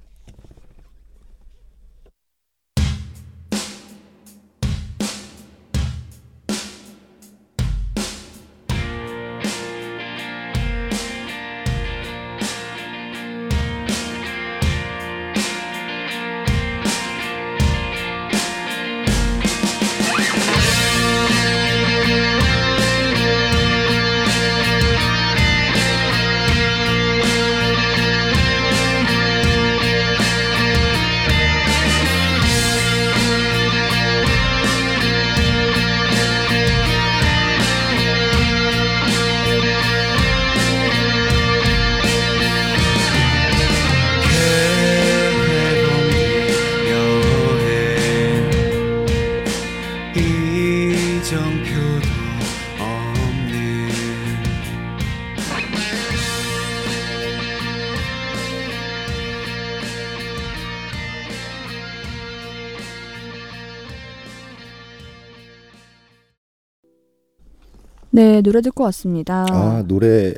네, 68.11 68.41
노래 68.43 68.61
듣고 68.63 68.85
왔습니다. 68.85 69.47
아 69.51 69.83
노래 69.87 70.35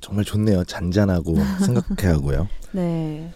정말 0.00 0.24
좋네요. 0.24 0.64
잔잔하고 0.64 1.34
생각해 1.64 2.12
하고요. 2.14 2.48
네. 2.72 3.32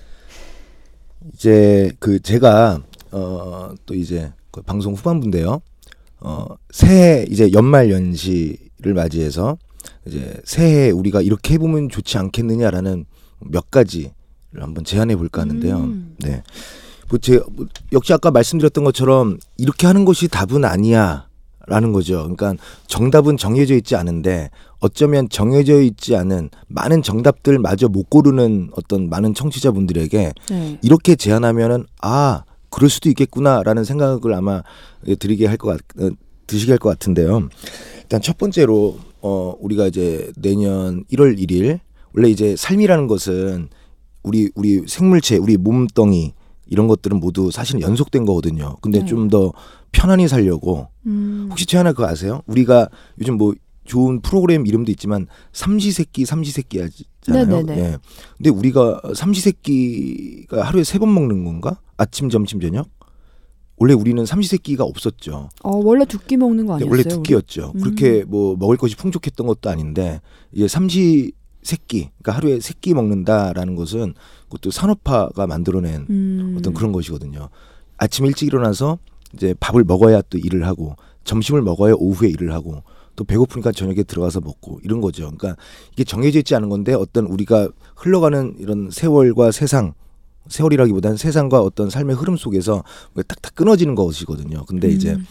이제 1.32 1.92
그 1.98 2.20
제가 2.20 2.80
어 3.12 3.70
또 3.86 3.94
이제 3.94 4.32
그 4.50 4.62
방송 4.62 4.94
후반부인데요. 4.94 5.60
어 6.20 6.46
새해 6.70 7.24
이제 7.30 7.50
연말 7.52 7.90
연시를 7.90 8.94
맞이해서 8.94 9.56
이제 10.06 10.40
새해 10.44 10.90
우리가 10.90 11.22
이렇게 11.22 11.54
해보면 11.54 11.88
좋지 11.88 12.18
않겠느냐라는 12.18 13.04
몇 13.40 13.70
가지를 13.70 14.10
한번 14.58 14.84
제안해 14.84 15.16
볼까 15.16 15.42
하는데요. 15.42 15.76
음. 15.78 16.16
네. 16.20 16.42
뭐 17.08 17.18
제, 17.20 17.40
뭐 17.52 17.66
역시 17.92 18.12
아까 18.12 18.30
말씀드렸던 18.32 18.82
것처럼 18.82 19.38
이렇게 19.56 19.86
하는 19.86 20.04
것이 20.04 20.26
답은 20.28 20.64
아니야. 20.64 21.25
라는 21.66 21.92
거죠. 21.92 22.18
그러니까 22.22 22.54
정답은 22.86 23.36
정해져 23.36 23.74
있지 23.74 23.96
않은데 23.96 24.50
어쩌면 24.78 25.28
정해져 25.28 25.80
있지 25.80 26.14
않은 26.14 26.50
많은 26.68 27.02
정답들 27.02 27.58
마저 27.58 27.88
못 27.88 28.08
고르는 28.08 28.70
어떤 28.76 29.08
많은 29.08 29.34
청취자분들에게 29.34 30.32
네. 30.50 30.78
이렇게 30.82 31.16
제안하면은 31.16 31.86
아 32.02 32.44
그럴 32.70 32.88
수도 32.90 33.08
있겠구나라는 33.08 33.84
생각을 33.84 34.32
아마 34.34 34.62
드리게 35.18 35.46
할 35.46 35.56
것 35.56 35.68
같, 35.68 36.02
어, 36.02 36.10
드시게 36.46 36.72
할 36.72 36.78
것 36.78 36.88
같은데요. 36.90 37.48
일단 38.02 38.20
첫 38.20 38.38
번째로 38.38 38.98
어 39.22 39.54
우리가 39.60 39.86
이제 39.88 40.30
내년 40.36 41.04
1월 41.10 41.36
1일 41.38 41.80
원래 42.14 42.28
이제 42.28 42.54
삶이라는 42.56 43.08
것은 43.08 43.68
우리 44.22 44.50
우리 44.54 44.82
생물체 44.86 45.36
우리 45.38 45.56
몸뚱이 45.56 46.32
이런 46.66 46.88
것들은 46.88 47.18
모두 47.20 47.50
사실 47.50 47.80
연속된 47.80 48.24
거거든요. 48.24 48.76
근데 48.80 49.00
네. 49.00 49.04
좀더 49.06 49.52
편안히 49.92 50.28
살려고 50.28 50.88
음. 51.06 51.46
혹시 51.50 51.66
최하나 51.66 51.92
그거 51.92 52.06
아세요? 52.08 52.42
우리가 52.46 52.88
요즘 53.20 53.36
뭐 53.36 53.54
좋은 53.84 54.20
프로그램 54.20 54.66
이름도 54.66 54.90
있지만 54.92 55.26
삼시세끼 55.52 56.24
삼시세끼 56.24 56.80
하잖아요. 56.80 57.62
네네네. 57.62 57.78
예. 57.80 57.98
근데 58.36 58.50
우리가 58.50 59.00
삼시세끼가 59.14 60.62
하루에 60.62 60.84
세 60.84 60.98
번 60.98 61.12
먹는 61.14 61.44
건가? 61.44 61.80
아침, 61.96 62.28
점심, 62.28 62.60
저녁? 62.60 62.88
원래 63.78 63.92
우리는 63.92 64.24
삼시세끼가 64.24 64.84
없었죠. 64.84 65.50
어, 65.62 65.76
원래 65.76 66.04
두 66.06 66.18
끼 66.18 66.36
먹는 66.36 66.66
거 66.66 66.74
아니었어요? 66.74 66.90
원래 66.90 67.02
두 67.02 67.22
끼였죠. 67.22 67.72
우리? 67.74 67.82
그렇게 67.82 68.24
뭐 68.24 68.56
먹을 68.56 68.76
것이 68.76 68.96
풍족했던 68.96 69.46
것도 69.46 69.68
아닌데 69.70 70.20
이제 70.52 70.66
삼시 70.66 71.32
세끼, 71.66 72.10
그러니까 72.22 72.32
하루에 72.32 72.60
세 72.60 72.74
끼 72.80 72.94
먹는다라는 72.94 73.74
것은 73.76 74.14
그것도 74.44 74.70
산업화가 74.70 75.46
만들어낸 75.46 76.06
음. 76.08 76.56
어떤 76.58 76.72
그런 76.72 76.92
것이거든요. 76.92 77.48
아침 77.98 78.26
일찍 78.26 78.46
일어나서 78.46 78.98
이제 79.34 79.54
밥을 79.58 79.84
먹어야 79.84 80.22
또 80.22 80.38
일을 80.38 80.66
하고 80.66 80.96
점심을 81.24 81.62
먹어야 81.62 81.94
오후에 81.96 82.28
일을 82.28 82.52
하고 82.52 82.82
또 83.16 83.24
배고프니까 83.24 83.72
저녁에 83.72 84.02
들어가서 84.02 84.40
먹고 84.40 84.78
이런 84.84 85.00
거죠. 85.00 85.30
그러니까 85.36 85.56
이게 85.92 86.04
정해져 86.04 86.38
있지 86.38 86.54
않은 86.54 86.68
건데 86.68 86.94
어떤 86.94 87.24
우리가 87.26 87.68
흘러가는 87.96 88.54
이런 88.58 88.90
세월과 88.90 89.50
세상 89.50 89.94
세월이라기보다는 90.48 91.16
세상과 91.16 91.60
어떤 91.60 91.90
삶의 91.90 92.16
흐름 92.16 92.36
속에서 92.36 92.82
딱딱 93.14 93.54
끊어지는 93.54 93.94
것이거든요. 93.94 94.64
근데 94.66 94.88
이제 94.88 95.12
음. 95.12 95.26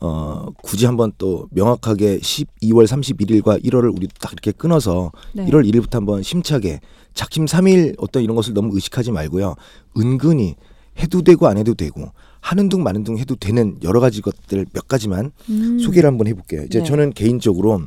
어 0.00 0.46
굳이 0.62 0.86
한번 0.86 1.12
또 1.18 1.48
명확하게 1.50 2.18
12월 2.18 2.86
31일과 2.86 3.64
1월을 3.64 3.94
우리 3.96 4.08
딱 4.20 4.32
이렇게 4.32 4.52
끊어서 4.52 5.12
네. 5.32 5.46
1월 5.46 5.68
1일부터 5.70 5.94
한번 5.94 6.22
심차게 6.22 6.80
작심 7.14 7.46
삼일 7.46 7.94
어떤 7.98 8.22
이런 8.22 8.36
것을 8.36 8.54
너무 8.54 8.74
의식하지 8.74 9.12
말고요. 9.12 9.54
은근히 9.96 10.56
해도 10.98 11.22
되고 11.22 11.46
안 11.46 11.58
해도 11.58 11.74
되고 11.74 12.10
하는 12.40 12.68
둥 12.68 12.82
마는 12.82 13.04
둥 13.04 13.18
해도 13.18 13.36
되는 13.36 13.76
여러 13.82 14.00
가지 14.00 14.20
것들 14.20 14.66
몇 14.72 14.86
가지만 14.86 15.32
음. 15.48 15.78
소개를 15.78 16.08
한번 16.08 16.26
해볼게요. 16.26 16.64
이제 16.64 16.80
네. 16.80 16.84
저는 16.84 17.12
개인적으로 17.12 17.82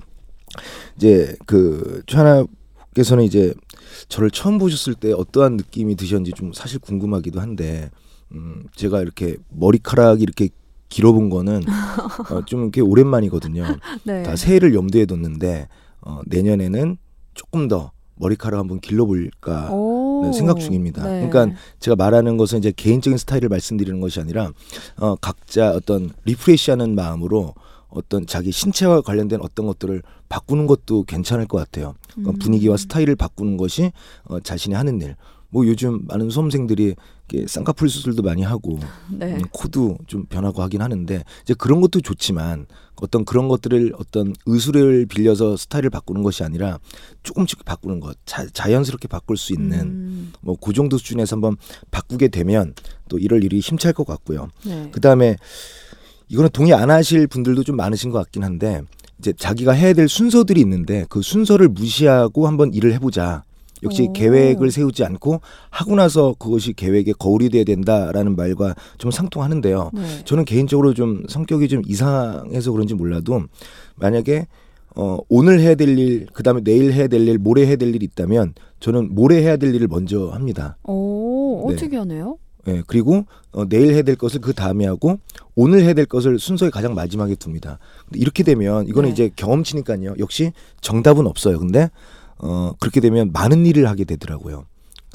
이제 0.95 1.35
그 1.45 2.01
최하나께서는 2.07 3.23
이제 3.23 3.53
저를 4.07 4.31
처음 4.31 4.57
보셨을 4.57 4.93
때 4.95 5.11
어떠한 5.11 5.57
느낌이 5.57 5.95
드셨는지 5.95 6.31
좀 6.31 6.53
사실 6.53 6.79
궁금하기도 6.79 7.39
한데 7.39 7.89
음 8.31 8.65
제가 8.75 9.01
이렇게 9.01 9.37
머리카락이 9.49 10.21
이렇게 10.21 10.49
길어본 10.89 11.29
거는 11.29 11.63
어, 12.31 12.45
좀 12.45 12.61
이렇게 12.63 12.81
오랜만이거든요. 12.81 13.65
네. 14.03 14.23
다 14.23 14.35
새해를 14.35 14.73
염두에 14.73 15.05
뒀는데 15.05 15.67
어, 16.01 16.21
내년에는 16.25 16.97
조금 17.33 17.67
더 17.67 17.91
머리카락 18.15 18.59
한번 18.59 18.79
길러볼까 18.79 19.69
생각 20.33 20.59
중입니다. 20.59 21.03
네. 21.03 21.27
그러니까 21.27 21.59
제가 21.79 21.95
말하는 21.95 22.37
것은 22.37 22.57
이제 22.59 22.73
개인적인 22.75 23.17
스타일을 23.17 23.49
말씀드리는 23.49 23.99
것이 24.01 24.19
아니라 24.19 24.51
어, 24.97 25.15
각자 25.15 25.71
어떤 25.71 26.11
리프레시하는 26.25 26.95
마음으로 26.95 27.53
어떤 27.89 28.25
자기 28.25 28.51
신체와 28.51 29.01
관련된 29.01 29.39
어떤 29.41 29.67
것들을 29.67 30.01
바꾸는 30.29 30.67
것도 30.67 31.03
괜찮을 31.03 31.47
것 31.47 31.57
같아요. 31.57 31.95
그러니까 32.11 32.31
음. 32.31 32.39
분위기와 32.39 32.77
스타일을 32.77 33.15
바꾸는 33.15 33.57
것이 33.57 33.91
어, 34.25 34.39
자신이 34.39 34.75
하는 34.75 35.01
일. 35.01 35.15
뭐 35.49 35.65
요즘 35.65 36.05
많은 36.07 36.29
수험생들이 36.29 36.95
쌍꺼풀 37.47 37.89
수술도 37.89 38.21
많이 38.21 38.41
하고 38.43 38.79
네. 39.09 39.35
음, 39.35 39.41
코도 39.51 39.97
좀 40.07 40.25
변하고 40.25 40.61
하긴 40.61 40.81
하는데 40.81 41.23
이제 41.43 41.53
그런 41.57 41.81
것도 41.81 42.01
좋지만 42.01 42.67
어떤 42.95 43.25
그런 43.25 43.47
것들을 43.47 43.93
어떤 43.97 44.33
의술을 44.45 45.05
빌려서 45.05 45.57
스타일을 45.57 45.89
바꾸는 45.89 46.23
것이 46.23 46.43
아니라 46.43 46.79
조금씩 47.23 47.63
바꾸는 47.65 47.99
것 47.99 48.17
자, 48.25 48.47
자연스럽게 48.47 49.07
바꿀 49.07 49.37
수 49.37 49.53
있는 49.53 49.79
음. 49.79 50.33
뭐그 50.41 50.73
정도 50.73 50.97
수준에서 50.97 51.35
한번 51.35 51.57
바꾸게 51.91 52.29
되면 52.29 52.73
또 53.09 53.17
이럴 53.19 53.43
일이 53.43 53.59
힘찰 53.59 53.93
것 53.93 54.05
같고요. 54.05 54.49
네. 54.65 54.89
그 54.91 55.01
다음에 55.01 55.35
이거는 56.29 56.49
동의 56.51 56.73
안 56.73 56.89
하실 56.89 57.27
분들도 57.27 57.63
좀 57.63 57.75
많으신 57.75 58.09
것 58.09 58.19
같긴 58.19 58.43
한데 58.43 58.81
이제 59.19 59.33
자기가 59.33 59.71
해야 59.71 59.93
될 59.93 60.07
순서들이 60.07 60.61
있는데 60.61 61.05
그 61.09 61.21
순서를 61.21 61.69
무시하고 61.69 62.47
한번 62.47 62.73
일을 62.73 62.93
해보자. 62.93 63.43
역시 63.83 64.07
오. 64.09 64.13
계획을 64.13 64.71
세우지 64.71 65.03
않고 65.03 65.41
하고 65.69 65.95
나서 65.95 66.33
그것이 66.39 66.73
계획에 66.73 67.13
거울이 67.13 67.49
돼야 67.49 67.63
된다라는 67.63 68.35
말과 68.35 68.73
좀 68.97 69.11
상통하는데요. 69.11 69.91
네. 69.93 70.01
저는 70.25 70.45
개인적으로 70.45 70.95
좀 70.95 71.23
성격이 71.27 71.67
좀 71.67 71.83
이상해서 71.85 72.71
그런지 72.71 72.95
몰라도 72.95 73.43
만약에 73.95 74.47
어 74.95 75.19
오늘 75.29 75.59
해야 75.59 75.75
될 75.75 75.89
일, 75.89 76.25
그 76.33 76.41
다음에 76.41 76.61
내일 76.63 76.91
해야 76.91 77.07
될 77.07 77.27
일, 77.27 77.37
모레 77.37 77.67
해야 77.67 77.75
될 77.75 77.93
일이 77.93 78.03
있다면 78.03 78.55
저는 78.79 79.13
모레 79.13 79.43
해야 79.43 79.57
될 79.57 79.75
일을 79.75 79.87
먼저 79.87 80.29
합니다. 80.29 80.77
오, 80.83 81.67
네. 81.69 81.75
특이하네요. 81.75 82.39
예, 82.67 82.83
그리고 82.85 83.25
어, 83.51 83.67
내일 83.67 83.93
해야 83.93 84.01
될 84.01 84.15
것을 84.15 84.41
그 84.41 84.53
다음에 84.53 84.85
하고 84.85 85.19
오늘 85.55 85.81
해야 85.81 85.93
될 85.93 86.05
것을 86.05 86.37
순서에 86.39 86.69
가장 86.69 86.93
마지막에 86.93 87.35
둡니다. 87.35 87.79
근데 88.05 88.19
이렇게 88.19 88.43
되면 88.43 88.87
이거는 88.87 89.09
네. 89.09 89.13
이제 89.13 89.31
경험치니까요. 89.35 90.15
역시 90.19 90.51
정답은 90.81 91.25
없어요. 91.27 91.59
근데 91.59 91.89
어 92.37 92.73
그렇게 92.79 92.99
되면 92.99 93.31
많은 93.31 93.65
일을 93.65 93.87
하게 93.87 94.03
되더라고요. 94.03 94.65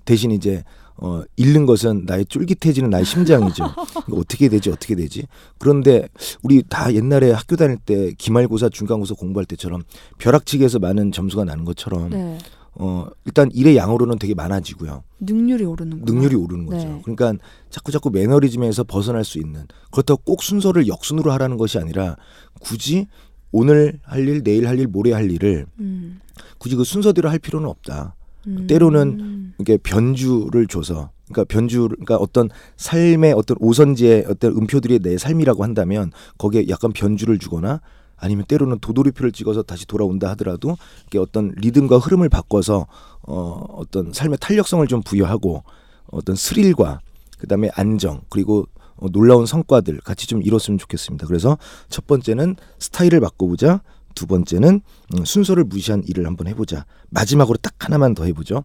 대신 0.05 0.31
이제 0.33 0.65
어 0.97 1.23
잃는 1.37 1.67
것은 1.67 2.05
나의 2.07 2.27
쫄깃해지는 2.27 2.91
나의 2.91 3.05
심장이죠. 3.05 3.65
어떻게 4.13 4.49
되지? 4.49 4.71
어떻게 4.71 4.95
되지? 4.95 5.27
그런데 5.59 6.09
우리 6.43 6.63
다 6.69 6.93
옛날에 6.93 7.33
학교 7.33 7.57
다닐 7.57 7.77
때 7.77 8.13
기말고사, 8.19 8.71
중간고사 8.71 9.15
공부할 9.15 9.45
때처럼 9.47 9.83
벼락치기에서 10.19 10.81
많은 10.81 11.13
점수가 11.13 11.45
나는 11.45 11.65
것처럼 11.65 12.11
네. 12.11 12.39
어 12.75 13.07
일단 13.27 13.51
일의 13.53 13.77
양으로는 13.77 14.19
되게 14.19 14.35
많아지고요. 14.35 15.03
능률이 15.21 15.65
오르는 15.65 16.03
능률이 16.05 16.35
오르는 16.35 16.67
거죠. 16.67 16.89
네. 16.89 17.01
그러니까 17.05 17.35
자꾸 17.71 17.93
자꾸 17.93 18.11
매너리즘에서 18.11 18.85
벗어날 18.85 19.25
수 19.25 19.39
있는 19.39 19.67
그렇다고 19.91 20.23
꼭 20.25 20.43
순서를 20.43 20.89
역순으로 20.89 21.31
하라는 21.33 21.59
것이 21.59 21.79
아니라 21.79 22.17
굳이 22.61 23.07
오늘 23.51 24.01
할 24.03 24.27
일, 24.27 24.43
내일 24.43 24.67
할 24.67 24.79
일, 24.79 24.87
모레 24.87 25.13
할 25.13 25.31
일을 25.31 25.67
음. 25.81 26.21
굳이 26.59 26.77
그 26.77 26.85
순서대로 26.85 27.29
할 27.29 27.39
필요는 27.39 27.69
없다. 27.69 28.15
음. 28.47 28.67
때로는 28.67 29.53
이게 29.61 29.77
변주를 29.77 30.67
줘서 30.67 31.11
그러니까 31.27 31.45
변주 31.45 31.89
그러니까 31.89 32.17
어떤 32.17 32.49
삶의 32.77 33.35
어떤 33.35 33.57
오선지의 33.61 34.27
어떤 34.29 34.53
음표들이 34.57 34.99
내 35.01 35.19
삶이라고 35.19 35.63
한다면 35.63 36.11
거기에 36.39 36.67
약간 36.69 36.93
변주를 36.93 37.39
주거나 37.39 37.81
아니면 38.23 38.45
때로는 38.47 38.79
도돌이표를 38.79 39.33
찍어서 39.33 39.63
다시 39.63 39.85
돌아온다 39.85 40.31
하더라도 40.31 40.77
이게 41.09 41.19
어떤 41.19 41.53
리듬과 41.57 41.99
흐름을 41.99 42.29
바꿔서 42.29 42.87
어 43.23 43.65
어떤 43.71 44.13
삶의 44.13 44.39
탄력성을 44.41 44.87
좀 44.87 45.03
부여하고 45.03 45.65
어떤 46.13 46.37
스릴과 46.37 47.01
그다음에 47.39 47.69
안정 47.75 48.21
그리고 48.29 48.67
어, 48.97 49.09
놀라운 49.09 49.45
성과들 49.45 50.01
같이 50.03 50.29
좀 50.29 50.41
이뤘으면 50.41 50.79
좋겠습니다. 50.79 51.27
그래서 51.27 51.59
첫 51.89 52.07
번째는 52.07 52.55
스타일을 52.79 53.21
바꿔보자. 53.21 53.83
두 54.15 54.27
번째는 54.27 54.83
음, 55.15 55.25
순서를 55.25 55.65
무시한 55.65 56.05
일을 56.07 56.27
한번 56.27 56.47
해보자. 56.47 56.85
마지막으로 57.11 57.57
딱 57.61 57.75
하나만 57.79 58.15
더 58.15 58.25
해보죠. 58.25 58.63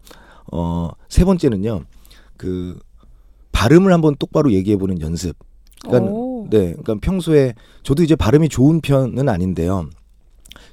어, 0.52 0.90
세 1.08 1.24
번째는요. 1.24 1.82
그 2.36 2.78
발음을 3.50 3.92
한번 3.92 4.14
똑바로 4.16 4.52
얘기해보는 4.52 5.00
연습. 5.00 5.36
그러니까 5.82 6.12
오. 6.40 6.48
네, 6.50 6.72
그러니까 6.72 6.94
평소에 7.00 7.54
저도 7.82 8.02
이제 8.02 8.16
발음이 8.16 8.48
좋은 8.48 8.80
편은 8.80 9.28
아닌데요. 9.28 9.88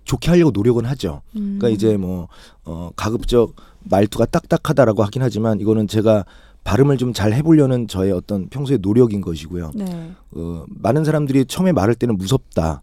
좋게 0.03 0.29
하려고 0.29 0.51
노력은 0.51 0.85
하죠. 0.85 1.21
음. 1.35 1.57
그러니까 1.57 1.69
이제 1.69 1.97
뭐 1.97 2.27
어, 2.63 2.91
가급적 2.95 3.55
말투가 3.83 4.25
딱딱하다라고 4.25 5.03
하긴 5.03 5.21
하지만 5.21 5.59
이거는 5.59 5.87
제가 5.87 6.25
발음을 6.63 6.97
좀 6.97 7.13
잘 7.13 7.33
해보려는 7.33 7.87
저의 7.87 8.11
어떤 8.11 8.49
평소의 8.49 8.79
노력인 8.81 9.21
것이고요. 9.21 9.71
네. 9.75 10.11
어, 10.31 10.65
많은 10.67 11.03
사람들이 11.05 11.45
처음에 11.45 11.71
말할 11.71 11.95
때는 11.95 12.17
무섭다. 12.17 12.81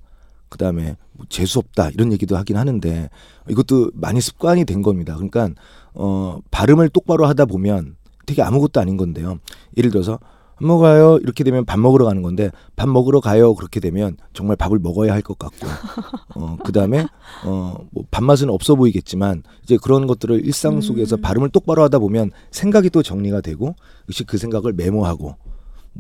그 0.49 0.59
다음에 0.59 0.97
뭐 1.13 1.25
재수 1.29 1.59
없다 1.59 1.89
이런 1.91 2.13
얘기도 2.13 2.37
하긴 2.37 2.57
하는데 2.59 3.09
이것도 3.49 3.91
많이 3.95 4.21
습관이 4.21 4.65
된 4.67 4.83
겁니다. 4.83 5.15
그러니까 5.15 5.49
어 5.95 6.39
발음을 6.51 6.91
똑바로 6.91 7.27
하다 7.27 7.47
보면 7.47 7.97
되게 8.27 8.43
아무것도 8.43 8.79
아닌 8.79 8.97
건데요. 8.99 9.39
예를 9.79 9.91
들어서 9.91 10.19
밥 10.63 10.67
먹어요 10.67 11.19
이렇게 11.19 11.43
되면 11.43 11.65
밥 11.65 11.81
먹으러 11.81 12.05
가는 12.05 12.23
건데 12.23 12.51
밥 12.77 12.89
먹으러 12.89 13.21
가요 13.21 13.55
그렇게 13.55 13.81
되면 13.81 14.17
정말 14.33 14.57
밥을 14.57 14.79
먹어야 14.79 15.13
할 15.13 15.23
것 15.23 15.39
같고 15.39 15.67
어 16.37 16.57
그다음에 16.65 17.07
어뭐 17.45 18.05
밥맛은 18.11 18.49
없어 18.49 18.77
보이겠지만 18.77 19.43
이제 19.65 19.77
그런 19.83 20.07
것들을 20.07 20.45
일상 20.45 20.81
속에서 20.81 21.17
음. 21.17 21.21
발음을 21.21 21.49
똑바로 21.51 21.83
하다 21.83 21.99
보면 21.99 22.31
생각이 22.53 22.91
또 22.91 23.03
정리가 23.03 23.41
되고 23.41 23.75
역시 24.09 24.25
그 24.25 24.39
생각을 24.39 24.73
메모하고 24.73 25.37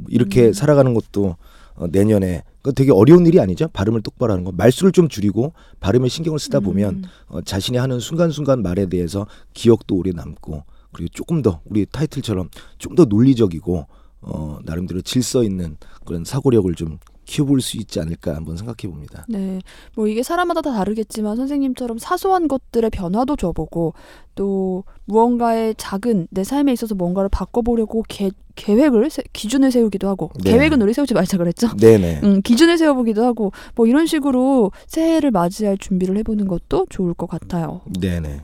이렇게 0.08 0.48
음. 0.48 0.52
살아가는 0.52 0.94
것도 0.94 1.36
어, 1.74 1.86
내년에 1.88 2.42
그 2.62 2.72
되게 2.72 2.92
어려운 2.92 3.26
일이 3.26 3.40
아니죠 3.40 3.68
발음을 3.72 4.02
똑바로 4.02 4.32
하는 4.32 4.44
거 4.44 4.52
말수를 4.52 4.92
좀 4.92 5.08
줄이고 5.08 5.52
발음에 5.80 6.08
신경을 6.08 6.38
쓰다 6.38 6.60
보면 6.60 6.94
음. 6.94 7.02
어, 7.28 7.40
자신이 7.42 7.78
하는 7.78 7.98
순간순간 7.98 8.62
말에 8.62 8.86
대해서 8.86 9.26
기억도 9.54 9.96
오래 9.96 10.12
남고 10.12 10.64
그리고 10.92 11.08
조금 11.12 11.42
더 11.42 11.60
우리 11.64 11.86
타이틀처럼 11.86 12.48
좀 12.78 12.94
더 12.94 13.04
논리적이고 13.06 13.86
어, 14.22 14.58
나름대로 14.64 15.00
질서 15.02 15.42
있는 15.44 15.76
그런 16.04 16.24
사고력을 16.24 16.72
좀 16.74 16.98
키워볼 17.24 17.60
수 17.60 17.76
있지 17.76 18.00
않을까 18.00 18.34
한번 18.34 18.56
생각해 18.56 18.90
봅니다. 18.92 19.24
네. 19.28 19.60
뭐 19.94 20.08
이게 20.08 20.22
사람마다 20.22 20.60
다 20.60 20.72
다르겠지만 20.72 21.36
선생님처럼 21.36 21.98
사소한 21.98 22.48
것들의 22.48 22.90
변화도 22.90 23.36
줘보고 23.36 23.94
또 24.34 24.84
무언가의 25.04 25.74
작은 25.78 26.26
내 26.30 26.42
삶에 26.44 26.72
있어서 26.72 26.94
뭔가를 26.96 27.28
바꿔보려고 27.28 28.04
계, 28.08 28.30
계획을 28.56 29.08
세- 29.08 29.22
기준을 29.32 29.70
세우기도 29.70 30.08
하고 30.08 30.30
네. 30.42 30.50
계획은 30.52 30.82
우리 30.82 30.92
세우지 30.92 31.14
말자 31.14 31.38
그랬죠. 31.38 31.68
네네. 31.76 32.20
음, 32.24 32.42
기준을 32.42 32.76
세워보기도 32.76 33.24
하고 33.24 33.52
뭐 33.76 33.86
이런 33.86 34.06
식으로 34.06 34.72
새해를 34.88 35.30
맞이할 35.30 35.78
준비를 35.78 36.16
해보는 36.18 36.48
것도 36.48 36.86
좋을 36.90 37.14
것 37.14 37.28
같아요. 37.28 37.82
네네. 38.00 38.40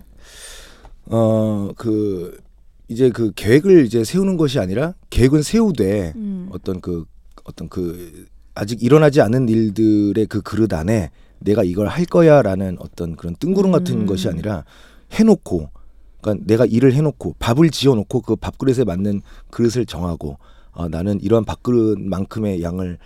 어, 1.11 1.70
그, 1.76 2.39
이제 2.89 3.11
그 3.11 3.32
계획을 3.34 3.84
이제 3.84 4.03
세우는 4.03 4.36
것이 4.36 4.59
아니라 4.59 4.95
계획은 5.11 5.43
세우되 5.43 6.14
음. 6.16 6.49
어떤 6.53 6.80
그, 6.80 7.05
어떤 7.45 7.68
그, 7.68 8.26
아직 8.55 8.82
일어나지 8.82 9.20
않은 9.20 9.49
일들의 9.49 10.26
그 10.26 10.41
그릇 10.41 10.72
안에 10.72 11.11
내가 11.39 11.62
이걸 11.62 11.86
할 11.86 12.05
거야 12.07 12.43
라는 12.43 12.76
어떤 12.80 13.14
그런 13.14 13.36
뜬구름 13.39 13.70
같은 13.70 14.01
음. 14.01 14.07
것이 14.07 14.28
아니라 14.28 14.64
해놓고, 15.12 15.70
그러니까 16.20 16.45
내가 16.47 16.64
일을 16.64 16.95
해놓고 16.95 17.36
밥을 17.39 17.70
지어놓고 17.70 18.22
그 18.22 18.36
밥그릇에 18.36 18.84
맞는 18.84 19.22
그릇을 19.51 19.86
정하고 19.86 20.39
어, 20.72 20.89
나는 20.89 21.20
이러한 21.20 21.45
밥그릇만큼의 21.45 22.62
양을 22.62 22.99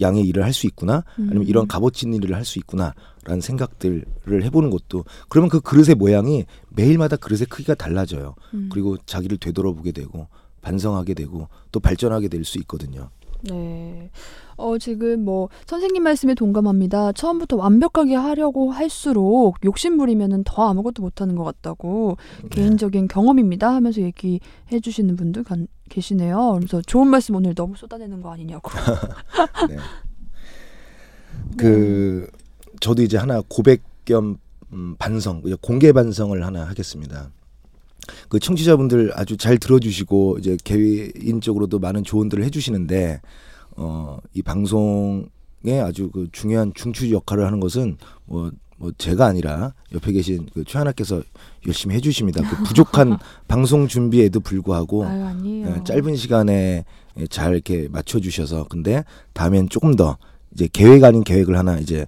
양의 0.00 0.24
일을 0.26 0.44
할 0.44 0.52
수 0.52 0.66
있구나 0.66 1.04
아니면 1.16 1.38
음. 1.38 1.42
이런 1.44 1.66
값어치 1.66 2.06
있는 2.06 2.22
일을 2.22 2.34
할 2.36 2.44
수 2.44 2.58
있구나라는 2.58 3.40
생각들을 3.40 4.04
해보는 4.44 4.70
것도 4.70 5.04
그러면 5.28 5.48
그 5.50 5.60
그릇의 5.60 5.94
모양이 5.96 6.44
매일마다 6.70 7.16
그릇의 7.16 7.46
크기가 7.48 7.74
달라져요. 7.74 8.34
음. 8.54 8.68
그리고 8.72 8.96
자기를 9.06 9.38
되돌아보게 9.38 9.92
되고 9.92 10.28
반성하게 10.62 11.14
되고 11.14 11.48
또 11.72 11.80
발전하게 11.80 12.28
될 12.28 12.44
수 12.44 12.58
있거든요. 12.58 13.10
네. 13.42 14.10
어, 14.56 14.78
지금 14.78 15.24
뭐, 15.24 15.50
선생님 15.66 16.02
말씀에 16.02 16.34
동감합니다. 16.34 17.12
처음부터 17.12 17.56
완벽하게 17.56 18.14
하려고 18.14 18.70
할수록 18.72 19.56
욕심부리면은 19.64 20.42
더 20.44 20.66
아무것도 20.68 21.02
못하는 21.02 21.36
것 21.36 21.44
같다고 21.44 22.16
네. 22.42 22.48
개인적인 22.48 23.06
경험입니다 23.08 23.72
하면서 23.74 24.00
얘기해 24.00 24.80
주시는 24.82 25.16
분들 25.16 25.44
간- 25.44 25.68
계시네요. 25.88 26.56
그래서 26.58 26.82
좋은 26.82 27.08
말씀 27.08 27.34
오늘 27.34 27.54
너무 27.54 27.76
쏟아내는 27.76 28.20
거 28.22 28.32
아니냐고. 28.32 28.70
네. 29.68 29.76
그 31.56 32.28
저도 32.80 33.02
이제 33.02 33.16
하나 33.16 33.42
고백 33.48 33.82
겸 34.04 34.38
음, 34.72 34.96
반성, 34.98 35.42
공개 35.60 35.92
반성을 35.92 36.44
하나 36.44 36.64
하겠습니다. 36.64 37.30
그 38.28 38.38
청취자분들 38.38 39.12
아주 39.14 39.36
잘 39.36 39.58
들어주시고 39.58 40.38
이제 40.38 40.56
개인적으로도 40.64 41.78
많은 41.78 42.04
조언들을 42.04 42.44
해주시는데 42.44 43.20
어, 43.76 44.18
이 44.32 44.42
방송에 44.42 45.80
아주 45.82 46.10
그 46.10 46.28
중요한 46.32 46.72
중추 46.74 47.10
역할을 47.10 47.44
하는 47.44 47.60
것은 47.60 47.98
뭐, 48.24 48.50
뭐 48.78 48.92
제가 48.98 49.26
아니라 49.26 49.72
옆에 49.92 50.12
계신 50.12 50.46
그 50.52 50.64
최하나께서 50.64 51.22
열심히 51.66 51.94
해주십니다. 51.94 52.48
그 52.48 52.62
부족한 52.64 53.18
방송 53.48 53.88
준비에도 53.88 54.40
불구하고 54.40 55.04
아유. 55.06 55.64
예, 55.66 55.84
짧은 55.84 56.16
시간에 56.16 56.84
예, 57.18 57.26
잘 57.28 57.54
이렇게 57.54 57.88
맞춰 57.88 58.20
주셔서 58.20 58.64
근데 58.68 59.04
다음엔 59.32 59.68
조금 59.70 59.94
더 59.96 60.18
이제 60.52 60.68
계획 60.72 61.04
아닌 61.04 61.24
계획을 61.24 61.56
하나 61.56 61.78
이제 61.78 62.04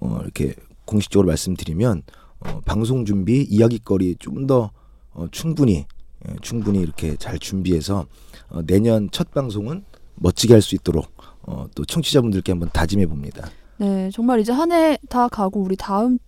어 0.00 0.18
이렇게 0.22 0.54
공식적으로 0.86 1.28
말씀드리면 1.28 2.02
어 2.40 2.60
방송 2.64 3.04
준비 3.04 3.42
이야기거리 3.42 4.16
좀 4.18 4.46
더 4.46 4.70
어 5.12 5.26
충분히 5.30 5.86
예, 6.28 6.34
충분히 6.42 6.80
이렇게 6.80 7.16
잘 7.16 7.38
준비해서 7.38 8.06
어 8.48 8.60
내년 8.66 9.08
첫 9.10 9.30
방송은 9.32 9.84
멋지게 10.16 10.54
할 10.54 10.62
수 10.62 10.74
있도록 10.74 11.10
어 11.42 11.66
또 11.74 11.84
청취자분들께 11.84 12.52
한번 12.52 12.70
다짐해 12.72 13.06
봅니다. 13.06 13.48
네, 13.78 14.10
정말 14.12 14.40
이제 14.40 14.52
한 14.52 14.70
해 14.72 14.98
다 15.08 15.28
가고 15.28 15.60
우리 15.60 15.76
다음 15.76 16.18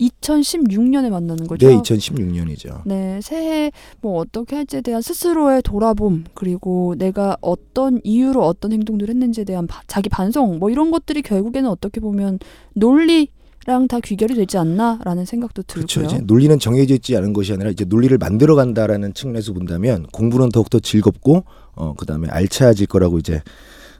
2016년에 0.00 1.10
만나는 1.10 1.46
거죠. 1.46 1.68
네, 1.68 1.76
2016년이죠. 1.76 2.82
네, 2.86 3.20
새해 3.22 3.70
뭐 4.00 4.18
어떻게 4.20 4.56
할지에 4.56 4.80
대한 4.80 5.02
스스로의 5.02 5.62
돌아봄 5.62 6.24
그리고 6.34 6.94
내가 6.98 7.36
어떤 7.40 8.00
이유로 8.02 8.44
어떤 8.44 8.72
행동들을 8.72 9.12
했는지에 9.14 9.44
대한 9.44 9.66
바- 9.66 9.82
자기 9.86 10.08
반성 10.08 10.58
뭐 10.58 10.70
이런 10.70 10.90
것들이 10.90 11.22
결국에는 11.22 11.68
어떻게 11.68 12.00
보면 12.00 12.38
논리 12.74 13.28
랑 13.64 13.86
다 13.86 14.00
귀결이 14.00 14.34
되지 14.34 14.58
않나라는 14.58 15.24
생각도 15.24 15.62
들고요. 15.62 15.86
그렇죠. 15.86 16.02
이제 16.02 16.24
논리는 16.24 16.58
정해져 16.58 16.94
있지 16.94 17.16
않은 17.16 17.32
것이 17.32 17.52
아니라 17.52 17.70
이제 17.70 17.84
논리를 17.84 18.16
만들어 18.18 18.56
간다라는 18.56 19.14
측면에서 19.14 19.52
본다면 19.52 20.04
공부는 20.12 20.48
더욱더 20.48 20.80
즐겁고 20.80 21.44
어 21.76 21.94
그다음에 21.94 22.26
알차질 22.28 22.86
거라고 22.88 23.18
이제 23.18 23.40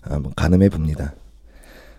한번 0.00 0.32
가늠해 0.34 0.68
봅니다. 0.68 1.14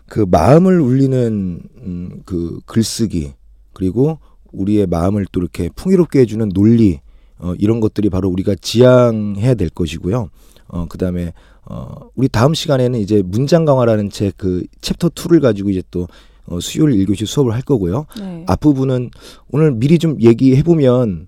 그 0.07 0.25
마음을 0.29 0.79
울리는 0.79 1.59
음, 1.77 2.21
그 2.25 2.59
글쓰기 2.65 3.33
그리고 3.73 4.19
우리의 4.51 4.87
마음을 4.87 5.25
또 5.31 5.39
이렇게 5.39 5.69
풍요롭게 5.75 6.19
해주는 6.19 6.49
논리 6.49 6.99
어, 7.39 7.53
이런 7.57 7.79
것들이 7.79 8.09
바로 8.09 8.29
우리가 8.29 8.55
지향해야 8.61 9.55
될 9.55 9.69
것이고요. 9.69 10.29
어, 10.67 10.85
그 10.87 10.97
다음에 10.97 11.33
어, 11.65 12.09
우리 12.15 12.27
다음 12.27 12.53
시간에는 12.53 12.99
이제 12.99 13.21
문장 13.25 13.65
강화라는 13.65 14.09
책 14.09 14.33
그 14.37 14.63
챕터 14.81 15.09
2를 15.09 15.41
가지고 15.41 15.69
이제 15.69 15.81
또 15.91 16.07
어, 16.45 16.59
수요일 16.59 17.05
1교시 17.05 17.25
수업을 17.25 17.53
할 17.53 17.61
거고요. 17.61 18.05
네. 18.19 18.43
앞부분은 18.47 19.11
오늘 19.49 19.71
미리 19.71 19.97
좀 19.97 20.21
얘기해 20.21 20.63
보면 20.63 21.27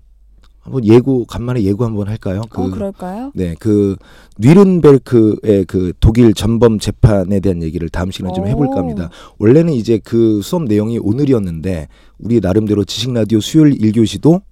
한번 0.66 0.84
예고 0.84 1.24
간만에 1.26 1.62
예고 1.62 1.84
한번 1.84 2.08
할까요? 2.08 2.42
그 2.50 2.60
어, 2.62 2.70
그럴까요? 2.70 3.30
네, 3.34 3.54
그 3.60 3.96
뉘른베르크의 4.38 5.64
그 5.66 5.92
독일 6.00 6.34
전범 6.34 6.78
재판에 6.80 7.38
대한 7.40 7.62
얘기를 7.62 7.88
다음 7.88 8.10
시간에 8.10 8.34
좀 8.34 8.46
해볼까 8.48 8.74
오. 8.74 8.78
합니다. 8.78 9.10
원래는 9.38 9.72
이제 9.72 9.98
그 10.02 10.40
수업 10.42 10.64
내용이 10.64 10.98
오늘이었는데 10.98 11.86
우리 12.18 12.40
나름대로 12.40 12.84
지식 12.84 13.12
라디오 13.12 13.38
수요일 13.40 13.78
1교시도 13.78 14.42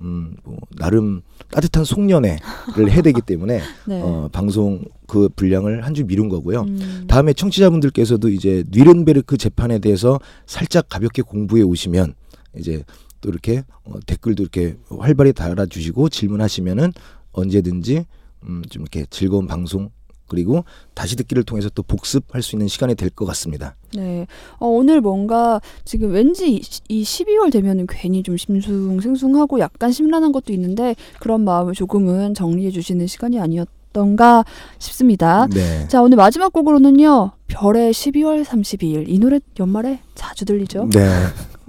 음, 0.00 0.34
뭐 0.44 0.56
나름 0.76 1.20
따뜻한 1.52 1.84
송년회를 1.84 2.90
해야 2.90 3.02
되기 3.02 3.20
때문에 3.20 3.60
네. 3.86 4.00
어, 4.02 4.28
방송 4.32 4.82
그 5.06 5.28
분량을 5.36 5.84
한 5.84 5.94
주 5.94 6.04
미룬 6.04 6.28
거고요. 6.28 6.62
음. 6.62 7.04
다음에 7.06 7.32
청취자분들께서도 7.32 8.28
이제 8.28 8.64
뉘른베르크 8.70 9.36
재판에 9.36 9.78
대해서 9.78 10.18
살짝 10.46 10.88
가볍게 10.88 11.22
공부해 11.22 11.62
오시면 11.62 12.14
이제 12.58 12.82
또 13.20 13.28
이렇게 13.30 13.64
어, 13.84 13.94
댓글도 14.06 14.42
이렇게 14.42 14.76
활발히 14.98 15.32
달아주시고 15.32 16.08
질문하시면은 16.08 16.92
언제든지 17.32 18.06
음, 18.44 18.62
좀 18.70 18.82
이렇게 18.82 19.04
즐거운 19.10 19.46
방송 19.46 19.90
그리고 20.26 20.64
다시 20.94 21.16
듣기를 21.16 21.42
통해서 21.42 21.68
또 21.74 21.82
복습할 21.82 22.40
수 22.40 22.54
있는 22.54 22.68
시간이 22.68 22.94
될 22.94 23.10
것 23.10 23.24
같습니다. 23.26 23.74
네. 23.94 24.26
어, 24.58 24.68
오늘 24.68 25.00
뭔가 25.00 25.60
지금 25.84 26.12
왠지 26.12 26.52
이, 26.54 26.62
이 26.88 27.02
12월 27.02 27.52
되면은 27.52 27.86
괜히 27.88 28.22
좀 28.22 28.36
심숭생숭하고 28.36 29.58
약간 29.58 29.90
심란한 29.90 30.30
것도 30.30 30.52
있는데 30.52 30.94
그런 31.18 31.42
마음을 31.44 31.74
조금은 31.74 32.34
정리해 32.34 32.70
주시는 32.70 33.08
시간이 33.08 33.40
아니었던가 33.40 34.44
싶습니다. 34.78 35.48
네. 35.48 35.88
자, 35.88 36.00
오늘 36.00 36.16
마지막 36.16 36.52
곡으로는요. 36.52 37.32
별의 37.48 37.92
12월 37.92 38.44
32일. 38.44 39.06
이 39.08 39.18
노래 39.18 39.40
연말에 39.58 39.98
자주 40.14 40.44
들리죠. 40.44 40.88
네. 40.92 41.08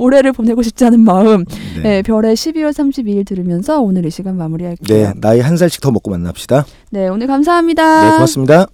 올해를 0.02 0.32
보내고 0.32 0.64
싶지 0.64 0.84
않은 0.86 0.99
마음. 0.99 1.45
네. 1.76 1.82
네, 1.84 2.02
별의 2.02 2.36
12월 2.36 2.72
32일 2.72 3.26
들으면서 3.26 3.82
오늘 3.82 4.06
이 4.06 4.10
시간 4.10 4.36
마무리할게요. 4.36 4.97
네, 4.97 5.14
나이 5.18 5.39
한 5.39 5.58
살씩 5.58 5.82
더 5.82 5.91
먹고 5.91 6.10
만납시다. 6.10 6.66
네, 6.89 7.08
오늘 7.08 7.28
감사합니다. 7.28 8.04
네, 8.04 8.12
고맙습니다. 8.14 8.66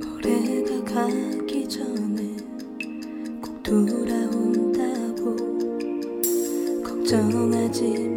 올해가 0.00 0.84
가기 0.84 1.68
전에 1.68 2.36
꼭 3.42 3.62
돌아온다고 3.64 5.36
걱정하지 6.84 8.11